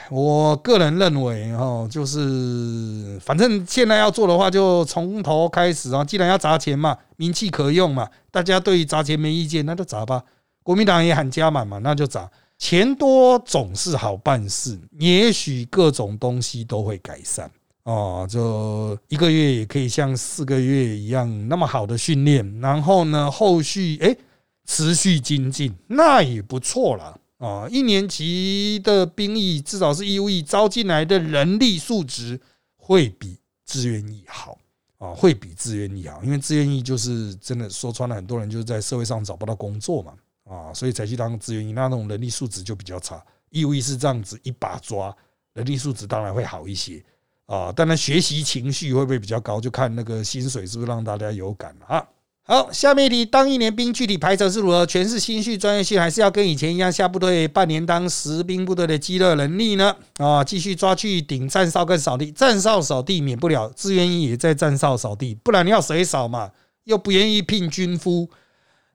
[0.10, 6.04] 我个人认为哈，就是反正现在要做的话，就从头开始啊。
[6.04, 10.24] 既然要砸钱嘛，名气可用嘛，大家对于砸钱没意见，那就砸吧。
[10.64, 12.28] 国民党也喊加满嘛，那就砸。
[12.58, 17.52] 钱多总是好办事，也许各种东西都会改善
[17.84, 18.26] 哦。
[18.28, 24.18] 就一个月也可以像四个月一样那么好的训练，然后呢，后续哎
[24.66, 27.68] 持续精进，那也不错了啊。
[27.70, 32.40] 一年级的兵役至少是义务役招进来的人力素质
[32.78, 34.58] 会比志愿役好
[34.98, 40.14] 啊，会比志愿役好，因为志愿役就是真的说穿了，很多人就是在社会上找不到工作嘛。
[40.46, 43.24] 啊，所以才去当志愿役，那种人力素质就比较差。
[43.50, 45.16] 义务役是这样子一把抓，
[45.54, 47.02] 人力素质当然会好一些
[47.46, 47.72] 啊。
[47.72, 52.06] 当然学习情绪会不会比较高，就看那个薪水是不是让大家有感了啊。
[52.46, 54.86] 好，下面一题，当一年兵具体排程是如何？
[54.86, 59.96] 全是新训、专业训，还是要跟以前一样下部队半年当实兵部队的积热能力呢？
[60.18, 66.52] 啊，继续抓去顶站哨跟扫地，站哨扫地免不了，志愿役也在站哨扫地，不然你要谁扫嘛？
[66.84, 68.30] 又不愿意聘军夫。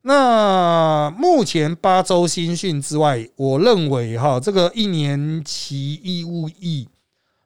[0.03, 6.87] 那目前八周新训之外，我认为哈，这个一年期义务役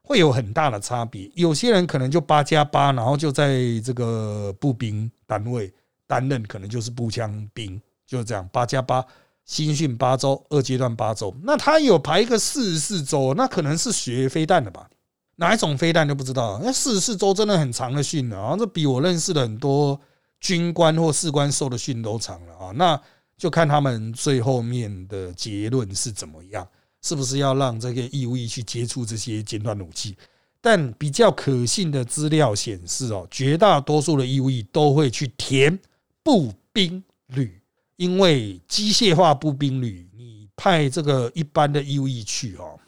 [0.03, 1.31] 会有很大的差别。
[1.37, 5.73] 有些人可能就八加八，然后就在这个步兵单位
[6.13, 9.03] 担任，可能就是步枪兵，就是这样八加八
[9.47, 11.35] 新训八周，二阶段八周。
[11.43, 14.91] 那他有排一个四十四周，那可能是学飞弹的吧？
[15.37, 16.61] 哪一种飞弹都不知道。
[16.63, 19.99] 那四十四周真的很长的训了，这比我认识的很多。
[20.43, 23.01] 军官或士官受的训都长了啊，那
[23.39, 26.67] 就看他们最后面的结论是怎么样，
[27.01, 30.17] 是不是要让这个义务役去接触这些尖端武器？
[30.61, 35.79] 但比较可信的资料显示哦，绝大多数的义务役都会去填
[36.23, 37.61] 步兵旅，
[37.97, 42.79] 因为机械化步兵旅，你派这个一般的义务役去哦，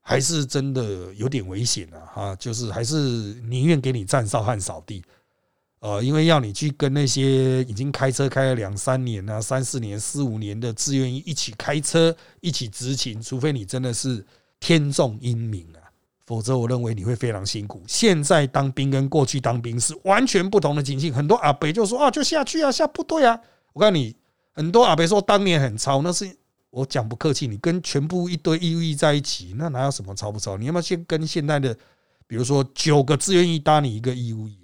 [0.00, 2.00] 还是真的有点危险啊！
[2.14, 2.96] 哈，就是还是
[3.44, 5.02] 宁愿给你站哨和扫地。
[5.80, 14.24] 呃，因为要你去跟那些已经开车开了两三年啊、三四年、四五年的志愿一起开车、一起执勤，除非你真的是
[14.58, 15.66] 天纵英明，
[16.28, 17.82] 否则我认为你会非常辛苦。
[17.88, 21.10] 现在当兵跟过去当兵是完全不同的情境。
[21.10, 23.40] 很多阿北就说啊，就下去啊，下部队啊。
[23.72, 24.14] 我告诉你，
[24.52, 26.30] 很多阿北说当年很超，那是
[26.68, 27.46] 我讲不客气。
[27.46, 30.58] 你跟全部一堆义务役在一起，那哪有什么超不超？
[30.58, 31.74] 你要不要先跟现在的，
[32.26, 34.58] 比如说九个志愿役搭你一个义务役？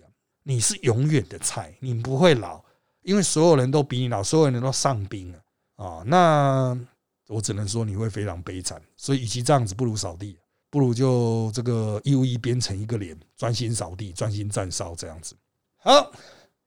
[0.46, 2.62] 你是永远的菜，你不会老，
[3.00, 5.38] 因为所有人都比你老，所有人都上兵了
[5.76, 6.02] 啊！
[6.04, 6.78] 那
[7.28, 8.78] 我只能说你会非常悲惨。
[8.94, 10.36] 所以，与其这样子，不如扫地，
[10.74, 15.36] 不如就这个义务役编成一个连，专心扫地，专心站哨这样子。
[15.76, 16.10] 好，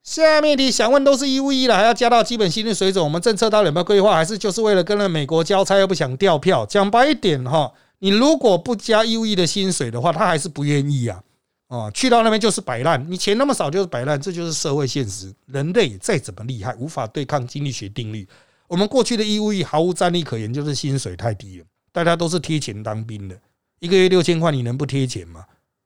[0.02, 3.04] 下面的想问都是义务役了，还要加到基本薪资水准？
[3.04, 4.16] 我们政策到底有没有规划？
[4.16, 6.66] 还是就是为了跟了美国交差，又不想调票？
[6.66, 11.22] 讲白一点哈，你如果不加义务役的薪水的话，他还是不愿意啊。
[11.68, 15.36] 哦，去到那边就是摆烂，你钱那么少就是摆烂，这就是社会现实。
[15.48, 18.26] 人类再怎么厉害，无法对抗经济学定律。
[18.70, 21.66] 我们过去的义务役毫无战力可言，就是薪水太低了。
[21.92, 23.36] 大家都是贴钱当兵的，
[23.80, 25.46] 一个月六千块，你能不贴钱吗？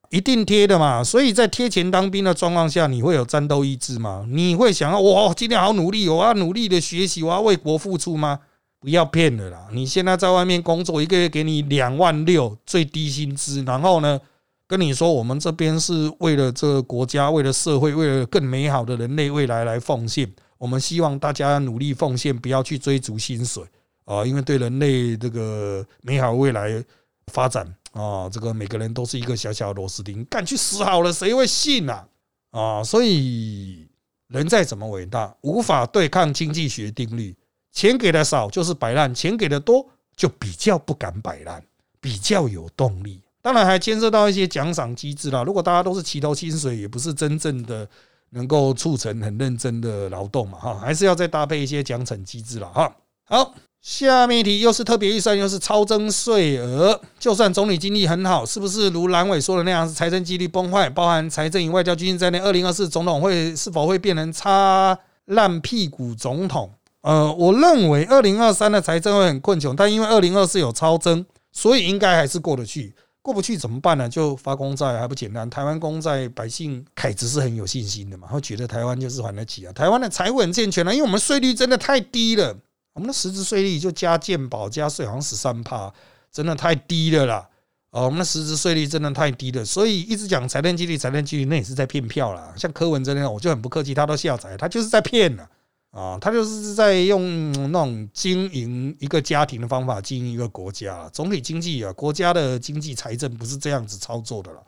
[0.09, 1.03] 一定贴的嘛。
[1.03, 4.25] 所以在贴钱当兵的状况下，你会有战斗意志吗？
[4.29, 8.39] 你会想要哇，今天好努力，我要努力的学习，我要为国付出吗？
[8.79, 9.67] 不要骗了啦！
[9.71, 14.19] 你现在在外面工作，一个月给你两万六最低薪资，然后呢？
[14.67, 20.31] 跟你说，我们这边是为了这个国家，为了社会，为了更美好的人类未来来奉献。
[20.57, 23.61] 我们希望大家努力奉献，不要去追逐薪水
[24.05, 24.25] 啊！
[24.25, 26.81] 因为对人类这个美好未来
[27.27, 32.07] 发展啊，这个每个人都是一个小小的螺丝钉，干去死好了，谁会信啊？
[32.51, 32.83] 啊！
[32.83, 33.87] 所以
[34.27, 37.35] 人再怎么伟大，无法对抗经济学定律。
[37.71, 39.85] 钱给的少就是摆烂，钱给的多
[40.15, 41.63] 就比较不敢摆烂，
[41.99, 43.21] 比较有动力。
[43.41, 45.43] 当然还牵涉到一些奖赏机制啦。
[45.43, 47.87] 如果大家都是齐头薪水，也不是真正的
[48.31, 52.95] 能够促成很认真的劳动嘛，哈，还是要再搭配一些奖惩机制了，哈。
[53.23, 57.01] 好，下面一题又是特别预算，又是超增税额。
[57.19, 66.71] 就算总理经济很好，是不是如蓝伟说的那样，是财政纪律崩坏，包含财政与外交军在内，二零二四总统会是否会变成擦烂屁股总统？
[67.01, 72.93] 呃，我认为二零二三的财政会很困窘，但因为二零二四有超增，所以应该还是过得去。
[73.23, 74.07] 过不去怎么办呢？
[74.07, 75.49] 就发公债还不简单？
[75.49, 79.73] 台湾公债百姓凯子是很有信心的嘛，会觉得台湾就是还得起啊。
[79.73, 82.55] 台湾的财务很健全了，因为我们税率真的太低了，
[82.93, 85.93] 我们的实质税率就加健保加税好像十三趴，
[86.31, 87.49] 真的太低了啦。
[87.91, 92.53] 哦，我们的实质税率真的太低了，所以一直讲财政纪律，财政纪律那也是在骗票啦。
[92.55, 95.49] 像柯文哲那样，我就很不客气，他都下载，他就是在骗了。
[95.91, 101.09] 啊，他就是在用那种经营一个家庭的方法经营一个国家。
[101.09, 104.63] 总体经济啊，国家的经济财政不是这样子操作的了。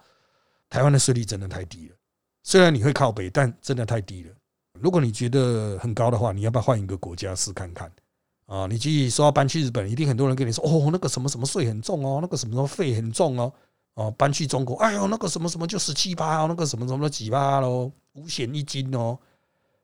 [0.69, 1.95] 台湾的税率真的太低了，
[2.43, 4.31] 虽然你会靠北，但真的太低了。
[4.81, 7.89] 如果你觉得很高的话，你要不要换一个国家试看看？
[8.45, 13.51] 啊，你继续说要搬去日本，一定很多人跟你说，哦，那个什么什么税很重哦，那个什么什么费很重哦。
[13.95, 19.15] 哦，搬去中国，哎呦，那个什么什么就十七八哦，那个什么什么几八喽，五险一金哦。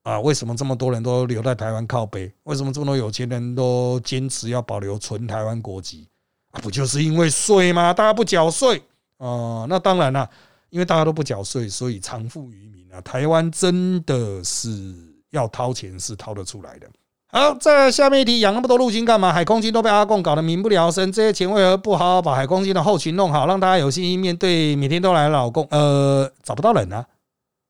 [0.02, 2.32] 啊，为什么这么多人都留在台湾靠北？
[2.44, 6.08] 为什么这么多有钱人都坚持要保留纯台湾国籍？
[6.50, 7.94] 啊，不就是因为税吗？
[7.94, 8.82] 大家不缴税
[9.18, 9.68] 啊？
[9.70, 10.28] 那当然了，
[10.72, 13.00] 因为大家都不缴税，所以藏富于民啊。
[13.02, 14.96] 台湾真的是
[15.30, 16.90] 要掏钱是掏得出来的。
[17.32, 19.32] 好，在下面一题，养那么多陆军干嘛？
[19.32, 25.68] 海空军都被阿贡搞得民不聊生，这些钱为何不好好把海空军的后勤弄好，让大家有信心面对每天都来老公？
[25.72, 27.06] 呃，找不到人啊，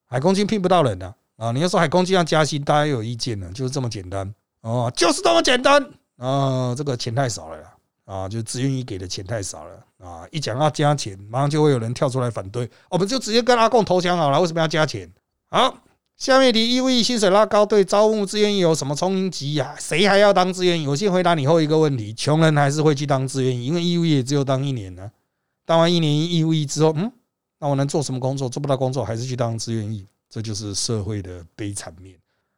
[0.08, 1.14] 海空军聘不到人啊。
[1.40, 1.54] 啊！
[1.54, 3.50] 你要说海空军要加薪，大家有意见呢？
[3.54, 4.30] 就是这么简单
[4.60, 5.82] 哦，就是这么简单
[6.18, 6.76] 啊！
[6.76, 7.58] 这个钱太少了
[8.04, 10.28] 啊，就只愿意给的钱太少了啊！
[10.32, 14.42] 一讲要加钱，马上就会有人跳出来反对，我们就直接跟阿贡投降好了。
[14.42, 15.10] 为什么要加钱？
[15.50, 15.74] 好，
[16.20, 19.74] 下面题：义务役薪水拉高，对招募志愿役有什么冲击呀？
[19.80, 20.86] 谁还要当志愿役？
[20.86, 25.10] 我先回答你后一个问题：穷人还是会去当志愿役，因为义务役只有当一年呢。
[25.66, 27.10] 当完一年义务役之后，嗯，
[27.60, 28.50] 那我能做什么工作？
[28.50, 30.06] 做不到工作，还是去当志愿役。
[30.30, 32.16] 这就是社会的悲惨面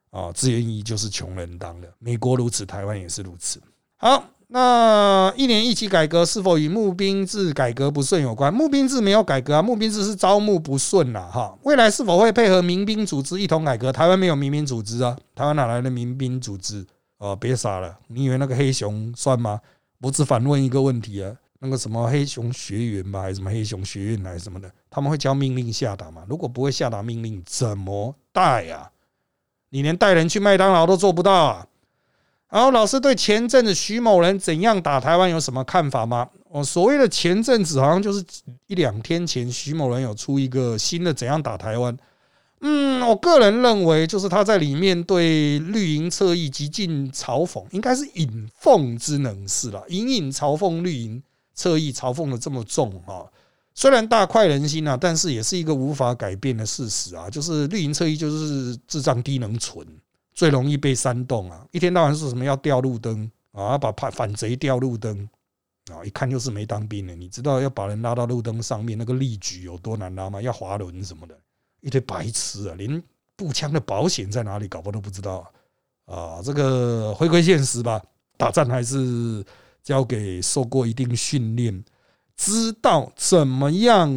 [0.10, 0.32] 啊！
[0.34, 3.62] 志愿役就是穷人当的，美国如此，台湾也是如此。
[3.96, 8.54] 好，那一年一期改革是否与募兵制改革不顺有关？
[8.54, 11.58] 募兵制没有改革啊，募兵制是招募不顺了哈。
[11.64, 13.94] 未来是否会配合民兵组织一同改革？
[13.94, 16.86] 台湾没有民兵组织啊，台湾哪来的民兵组织
[17.18, 17.34] 哦？
[17.34, 19.62] 别傻了，你以为那个黑熊算吗？
[20.02, 21.34] 我只反问一个问题啊。
[21.62, 26.24] 那个什么黑熊学员吧，还是什么黑熊学院，还是什么的，他们会教命令下达吗？
[26.28, 28.90] 如果不会下达命令，怎么带呀？
[29.70, 31.66] 你连带人去麦当劳都做不到啊！
[32.52, 36.30] 然后老师对前阵子徐某人怎样打台湾有什么看法吗？
[36.50, 38.24] 我所谓的前阵子，好像就是
[38.68, 41.98] 一两天前，徐某人有出一个新的怎样打台湾。
[42.60, 51.24] 嗯，我个人认为，就是他在里面对绿营侧翼极尽嘲讽，应该是引讽之能事了，隐隐嘲讽绿营。
[51.54, 53.28] 侧翼嘲讽的这么重啊，
[53.76, 57.30] 虽然大快人心啊，但是也是一个无法改变的事实啊。
[57.30, 59.86] 就是绿营侧翼就是智障低能蠢，
[60.34, 61.66] 最容易被煽动啊。
[61.72, 65.28] 一天到晚说什么要掉路灯啊，把反反贼掉路灯
[65.92, 67.16] 啊，一看就是没当兵的。
[67.16, 70.42] 你知道要把人拉到路灯上面那个力举有多难拉吗？
[70.42, 71.38] 要滑轮什么的，
[71.82, 73.02] 一堆白痴啊，连
[73.36, 75.52] 步枪的保险在哪里搞不都不知道
[76.06, 76.42] 啊。
[76.44, 78.02] 这个回归现实吧，
[78.38, 79.46] 打仗还是。
[79.84, 81.84] 交给受过一定训练、
[82.38, 84.08] 知道怎么样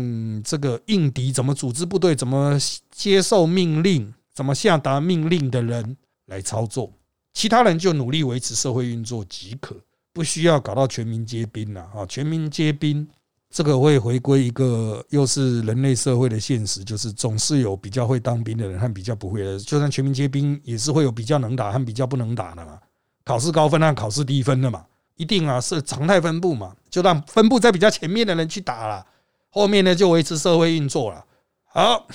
[0.43, 2.59] 这个应敌、怎么组织部队、怎么
[2.91, 5.97] 接受命令、怎么下达命令的人
[6.27, 6.93] 来操作，
[7.33, 9.77] 其他人就努力维持社会运作即可，
[10.12, 12.07] 不需要搞到全民皆兵了啊！
[12.09, 13.07] 全民皆兵，
[13.51, 22.79] 这个会回归一个又是人类社会的现实，就是总是有比较会当兵的人和比较不会的，就算全民皆兵，也是会有比较能打和比较不能打的嘛。
[23.25, 24.85] 考试高分和考试低分的嘛。
[25.16, 29.07] 一定啊，是常态分布嘛，就让分布在比较前面的人去打了，
[29.49, 31.25] 后面呢就维持社会运作了。
[31.66, 32.09] 好，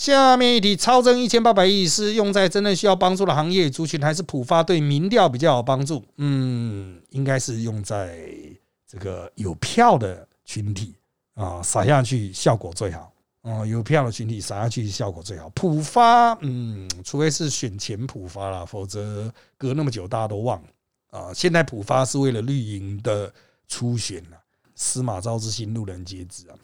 [0.00, 6.02] 下面一题，超增一千八百亿是用在真正需要帮助的行业族群，还是普发对民调比较有帮助？
[6.16, 8.18] 嗯，应该是用在
[8.86, 10.94] 这个有票的群体
[11.34, 13.12] 啊，撒下去效果最好。
[13.42, 15.50] 哦，有票的群体撒下去效果最好。
[15.50, 20.68] 普发，嗯，除非是选前普发了，否则隔那么久大家都忘了。
[21.10, 23.30] 啊，现在普发是为了绿营的
[23.68, 24.38] 初选了，
[24.74, 26.56] 司马昭之心，路人皆知啊。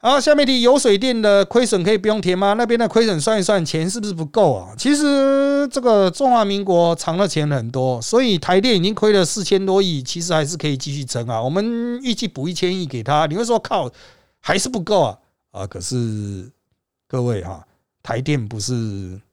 [0.00, 2.52] 好，下面题，有水电的亏损可以不用填吗？
[2.52, 4.72] 那边的亏损算一算，钱是不是不够啊？
[4.78, 11.42] 其实这个中华民国藏的钱很多，所以台电已经亏了四千多亿，其实还是可以继续撑啊。
[11.42, 13.90] 我们预计补一千亿给他，你会说靠，
[14.38, 15.18] 还是不够啊？
[15.50, 16.48] 啊，可是
[17.08, 17.66] 各位哈，
[18.00, 18.72] 台电不是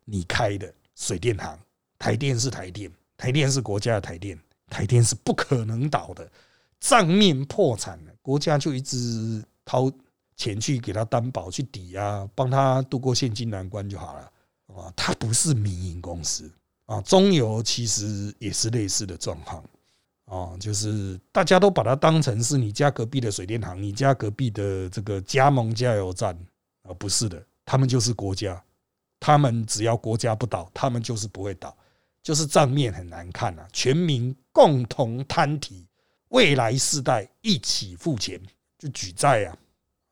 [0.05, 1.55] 你开的水电行，
[1.99, 4.35] 台电是台电，台电是国家的台电。
[4.67, 6.27] 台电是不可能倒的，
[6.79, 9.91] 账面破产了，国家就一直掏
[10.35, 14.31] 钱去给他担保、去抵押，帮他度过现金难关就好了。
[14.67, 14.91] 啊！
[14.95, 16.51] 它不是民营公司。
[16.87, 19.63] 啊，中油其实也是类似的状况。
[20.25, 26.35] 啊，就是大家都把它当成是你家隔壁的水电行、你家隔壁的这个加盟加油站。
[26.81, 28.61] 啊，不是的，他们就是国家，
[29.19, 31.75] 他们只要国家不倒，他们就是不会倒。
[32.23, 35.85] 就是账面很难看啊，全民共同摊提，
[36.29, 38.41] 未来世代一起付钱，
[38.79, 39.55] 就举债啊，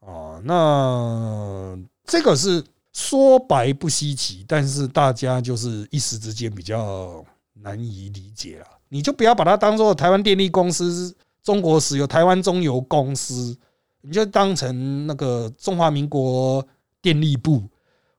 [0.05, 7.23] 啊，那这个是说白不稀奇，但是大家就是一时之间比较
[7.53, 8.65] 难以理解了。
[8.89, 13.57] 你就不要把它当做台湾电力公司、中国石油、台湾中油公司，
[14.01, 16.63] 你就当成那个中华民国
[17.01, 17.63] 电力部，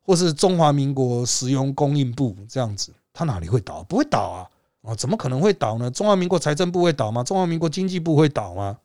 [0.03, 3.85] 或是中华民国石油供应部这样子，它哪里会倒？
[3.85, 4.49] 不会倒啊！
[4.83, 5.91] 啊，怎么可能会倒呢？
[5.91, 7.23] 中华民国财政部会倒吗？
[7.23, 8.77] 中华民国经济部会倒吗？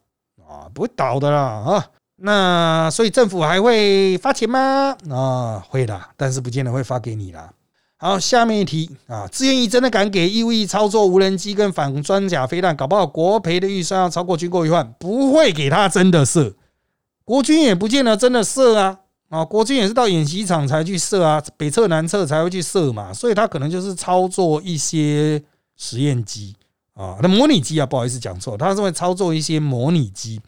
[0.47, 1.41] 啊，不会倒的啦！
[1.41, 1.91] 啊，
[2.21, 4.95] 那所以政府还会发钱吗？
[5.09, 7.51] 啊，会的，但是不见得会发给你啦。
[7.97, 12.75] 好，下面一题啊，志愿役真的敢给义务役操作无人机跟反装甲飞弹？
[12.75, 16.55] 搞不好国赔的预算要超过军购预算，不会给他真的射。
[17.25, 18.99] 国军也不见得真的射啊，
[19.29, 25.41] 啊，国军也是到演习场才去射啊，北侧南侧才会去射嘛，所以他可能就是操作一些
[25.75, 26.55] 实验机
[26.93, 30.39] 啊，那模拟机啊，不好意思讲错，他是会操作一些模拟机，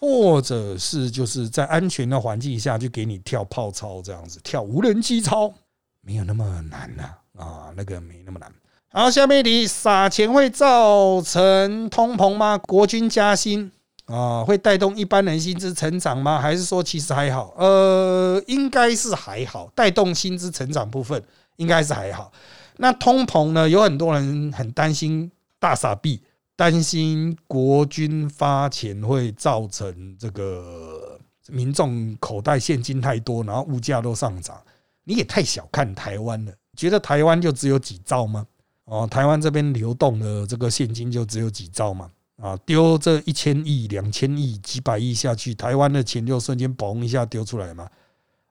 [0.00, 5.52] 或者是就是在安全的环境下去给你跳炮操这样子，跳无人机操。
[6.00, 7.02] 没有那么难呐，
[7.36, 8.50] 啊，那个没那么难。
[8.90, 12.56] 好，下面一题，撒钱会造成通膨吗？
[12.56, 13.70] 国军加薪
[14.06, 16.40] 啊，会带动一般人薪资成长吗？
[16.40, 17.52] 还是说其实还好？
[17.58, 21.22] 呃，应该是还好，带动薪资成长部分
[21.56, 22.32] 应该是还好。
[22.78, 23.68] 那通膨呢？
[23.68, 26.22] 有很多人很担心大傻币，
[26.58, 34.60] 担心国军发钱会造成这个民众口袋现金太多，然后物价都上涨。
[35.04, 38.44] 你也太小看台湾了，觉得台湾就只有几兆吗？
[38.86, 42.10] 哦，台湾这边流动的这个现金就只有几兆吗？
[42.42, 47.88] 啊，丢这一千亿、两千亿、几百亿下去，台湾的钱就瞬间嘣一下丢出来吗？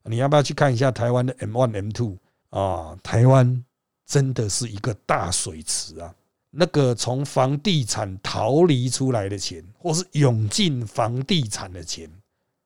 [0.03, 2.15] 你要不要去看一下台湾的 M one、M two
[2.51, 2.97] 啊？
[3.03, 3.65] 台湾
[4.05, 6.15] 真的是一个大水池啊！
[6.59, 12.09] 那个从房地产逃离出来的钱，或是涌进房地产的钱，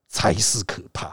[0.08, 1.08] 才是可怕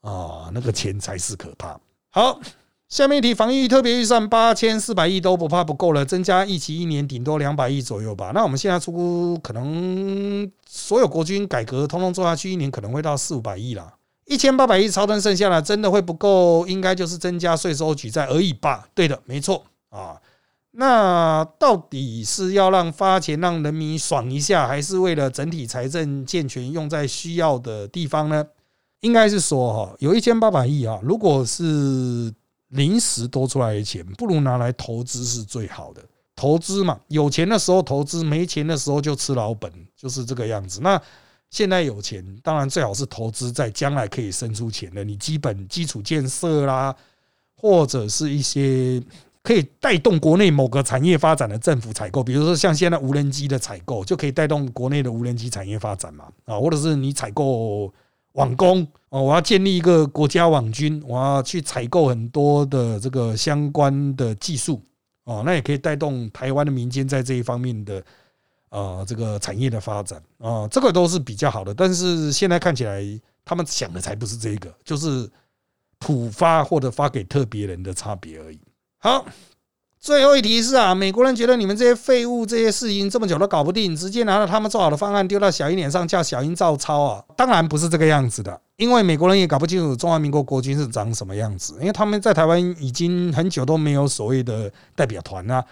[0.00, 0.50] 啊！
[0.52, 1.78] 那个钱才是可怕。
[2.10, 2.40] 好，
[2.88, 8.32] 下面一题，防疫特别预算八千四百亿都不怕不够了，增加一期一年顶多两百亿左右吧。
[8.34, 13.94] 那我们现在出估，可能所有国军改革通通做下去，一年可能会到四五百亿啦。
[14.24, 16.66] 一千八百亿超单剩下来，真的会不够？
[16.66, 18.88] 应该就是增加税收举债而已吧？
[18.92, 20.20] 对的，没错啊。
[20.78, 28.44] 那到底是要让发钱让人民爽一下，还是为了整体财政健全用在需要的地方呢？
[29.00, 32.32] 应该是说哈，有一千八百亿啊，如果是
[32.68, 36.02] 临时多出来的钱，不如拿来投资是最好的。
[36.34, 40.80] 投资嘛，有钱的时候投资，没钱的时候就吃老本，就是这个样子。
[40.82, 41.00] 那
[41.48, 46.94] 现在有钱，当然最好是投资在将来可以生出钱的，你基本基础建设啦，
[47.54, 49.02] 或者是一些
[49.46, 56.24] 可以带动国内某个产业发展的政府采购，比如说像现在无人机的采购，就可以带动国内的无人机产业发展嘛。
[56.44, 57.92] 啊，或者是你采购。
[58.36, 64.82] 网工哦，我要建立一个国家网军，我要去采购很多的这个相关的技术
[65.24, 68.04] 哦，那也可以带动台湾的民间在这一方面的
[68.68, 71.72] 呃这个产业的发展啊，这个都是比较好的。
[71.72, 73.02] 但是现在看起来，
[73.42, 75.26] 他们想的才不是这个，就是
[75.98, 78.60] 普发或者发给特别人的差别而已。
[79.06, 79.24] 好。
[79.98, 87.24] 最后一题是啊，美国人觉得你们这些废物，这些事情这么久都搞不定，直接拿了他们做好的方案丢到小英脸上，叫小英照抄啊？
[87.36, 95.64] 当然不是这个样子的，因为美国人也搞不清楚中华民国国军是长什么样子，因为他们在台湾已经很久都没有所谓的代表团啊，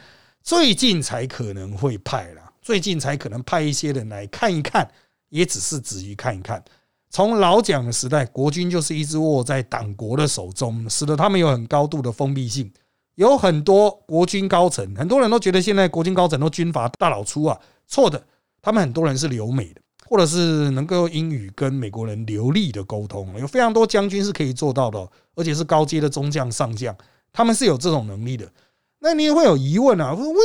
[0.43, 4.89] 最近才可能会派了，最近才可能派一些人来看一看，
[5.29, 6.65] 也只是止于看一看。
[7.11, 12.73] 从老蒋的时代，国军就是一直握在党国的手中，使得他们有很高度的封闭性。
[13.17, 18.23] 有很多国军高层，很多人都觉得现在国军高层都军阀大老粗啊，错的，
[18.61, 26.97] 他们很多人是留美的，或者是能够英语跟美国人流利的沟通，有非常多将军是可以做到的，而且是高阶的中将上将，
[27.33, 28.51] 他们是有这种能力的。
[28.99, 30.17] 那你也会有疑问啊？
[30.17, 30.39] 说喂，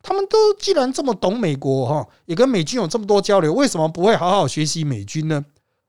[0.00, 5.44] 他们都既然这么懂美国哈，也跟美军有这么多交流，为什么不会好好学习美军呢？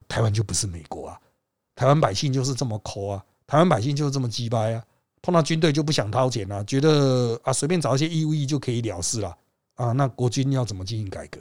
[0.09, 1.17] 台湾就不是美国啊，
[1.75, 4.83] 台湾百姓就是这么抠啊，台湾百姓就是这么鸡掰啊。
[5.27, 9.37] 碰到军队就不想掏钱了，觉得啊随便找一些义务役就可以了事了
[9.75, 9.91] 啊。
[9.91, 11.37] 那国军要怎么进行改革？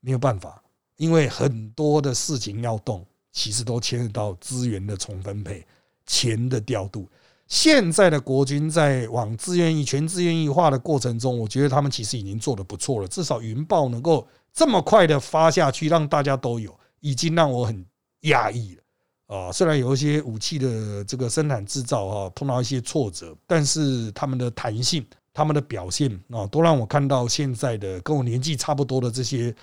[0.00, 0.62] 没有办法，
[0.96, 5.62] 因为很多的事情要动，其实都牵涉到资源的重分配、
[6.06, 7.06] 钱的调度。
[7.48, 13.08] 现在的国军在往自愿役、全自愿役化的过程中，我觉得他们其实已经做得不错了。
[13.08, 17.84] 至少云豹能够这么快的发下去，让大家都有，已经让我很
[18.22, 18.82] 讶异了。
[19.28, 29.54] 啊，虽然有一些武器的这个生产制造啊碰到一些挫折，但是他们的弹性、他们的表现啊，都让我看到现在的跟我年纪差不多的这些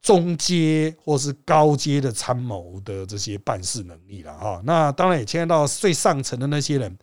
[0.00, 4.62] 中阶或是高阶的参谋的这些办事能力了哈。
[4.64, 6.98] 那当然也牵涉到最上层的那些人，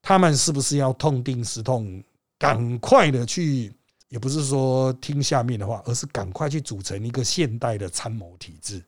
[0.00, 2.02] 他们是不是要痛定思痛，
[2.38, 3.70] 赶快的去
[4.08, 8.82] 也不是说听下面的话，而是赶快去组成一个现代的参谋体制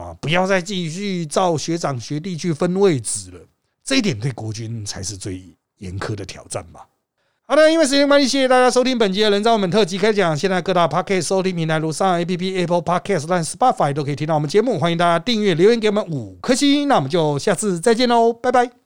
[0.00, 0.16] 啊！
[0.20, 3.40] 不要再继续照学长学弟去分位置了，
[3.84, 5.42] 这一点对国军才是最
[5.78, 6.86] 严苛的挑战吧。
[7.46, 10.36] 好的，因为时间关系，谢谢大家收听本期的人造我们特辑开讲。
[10.36, 16.86] 现在各大 podcast 收听平台如上 A P P、Apple Podcast、和 Spotify 都可以听到我们节目，欢迎大家订阅、留言给我们五颗星。
[16.86, 18.79] 那我们就下次再见喽，拜拜。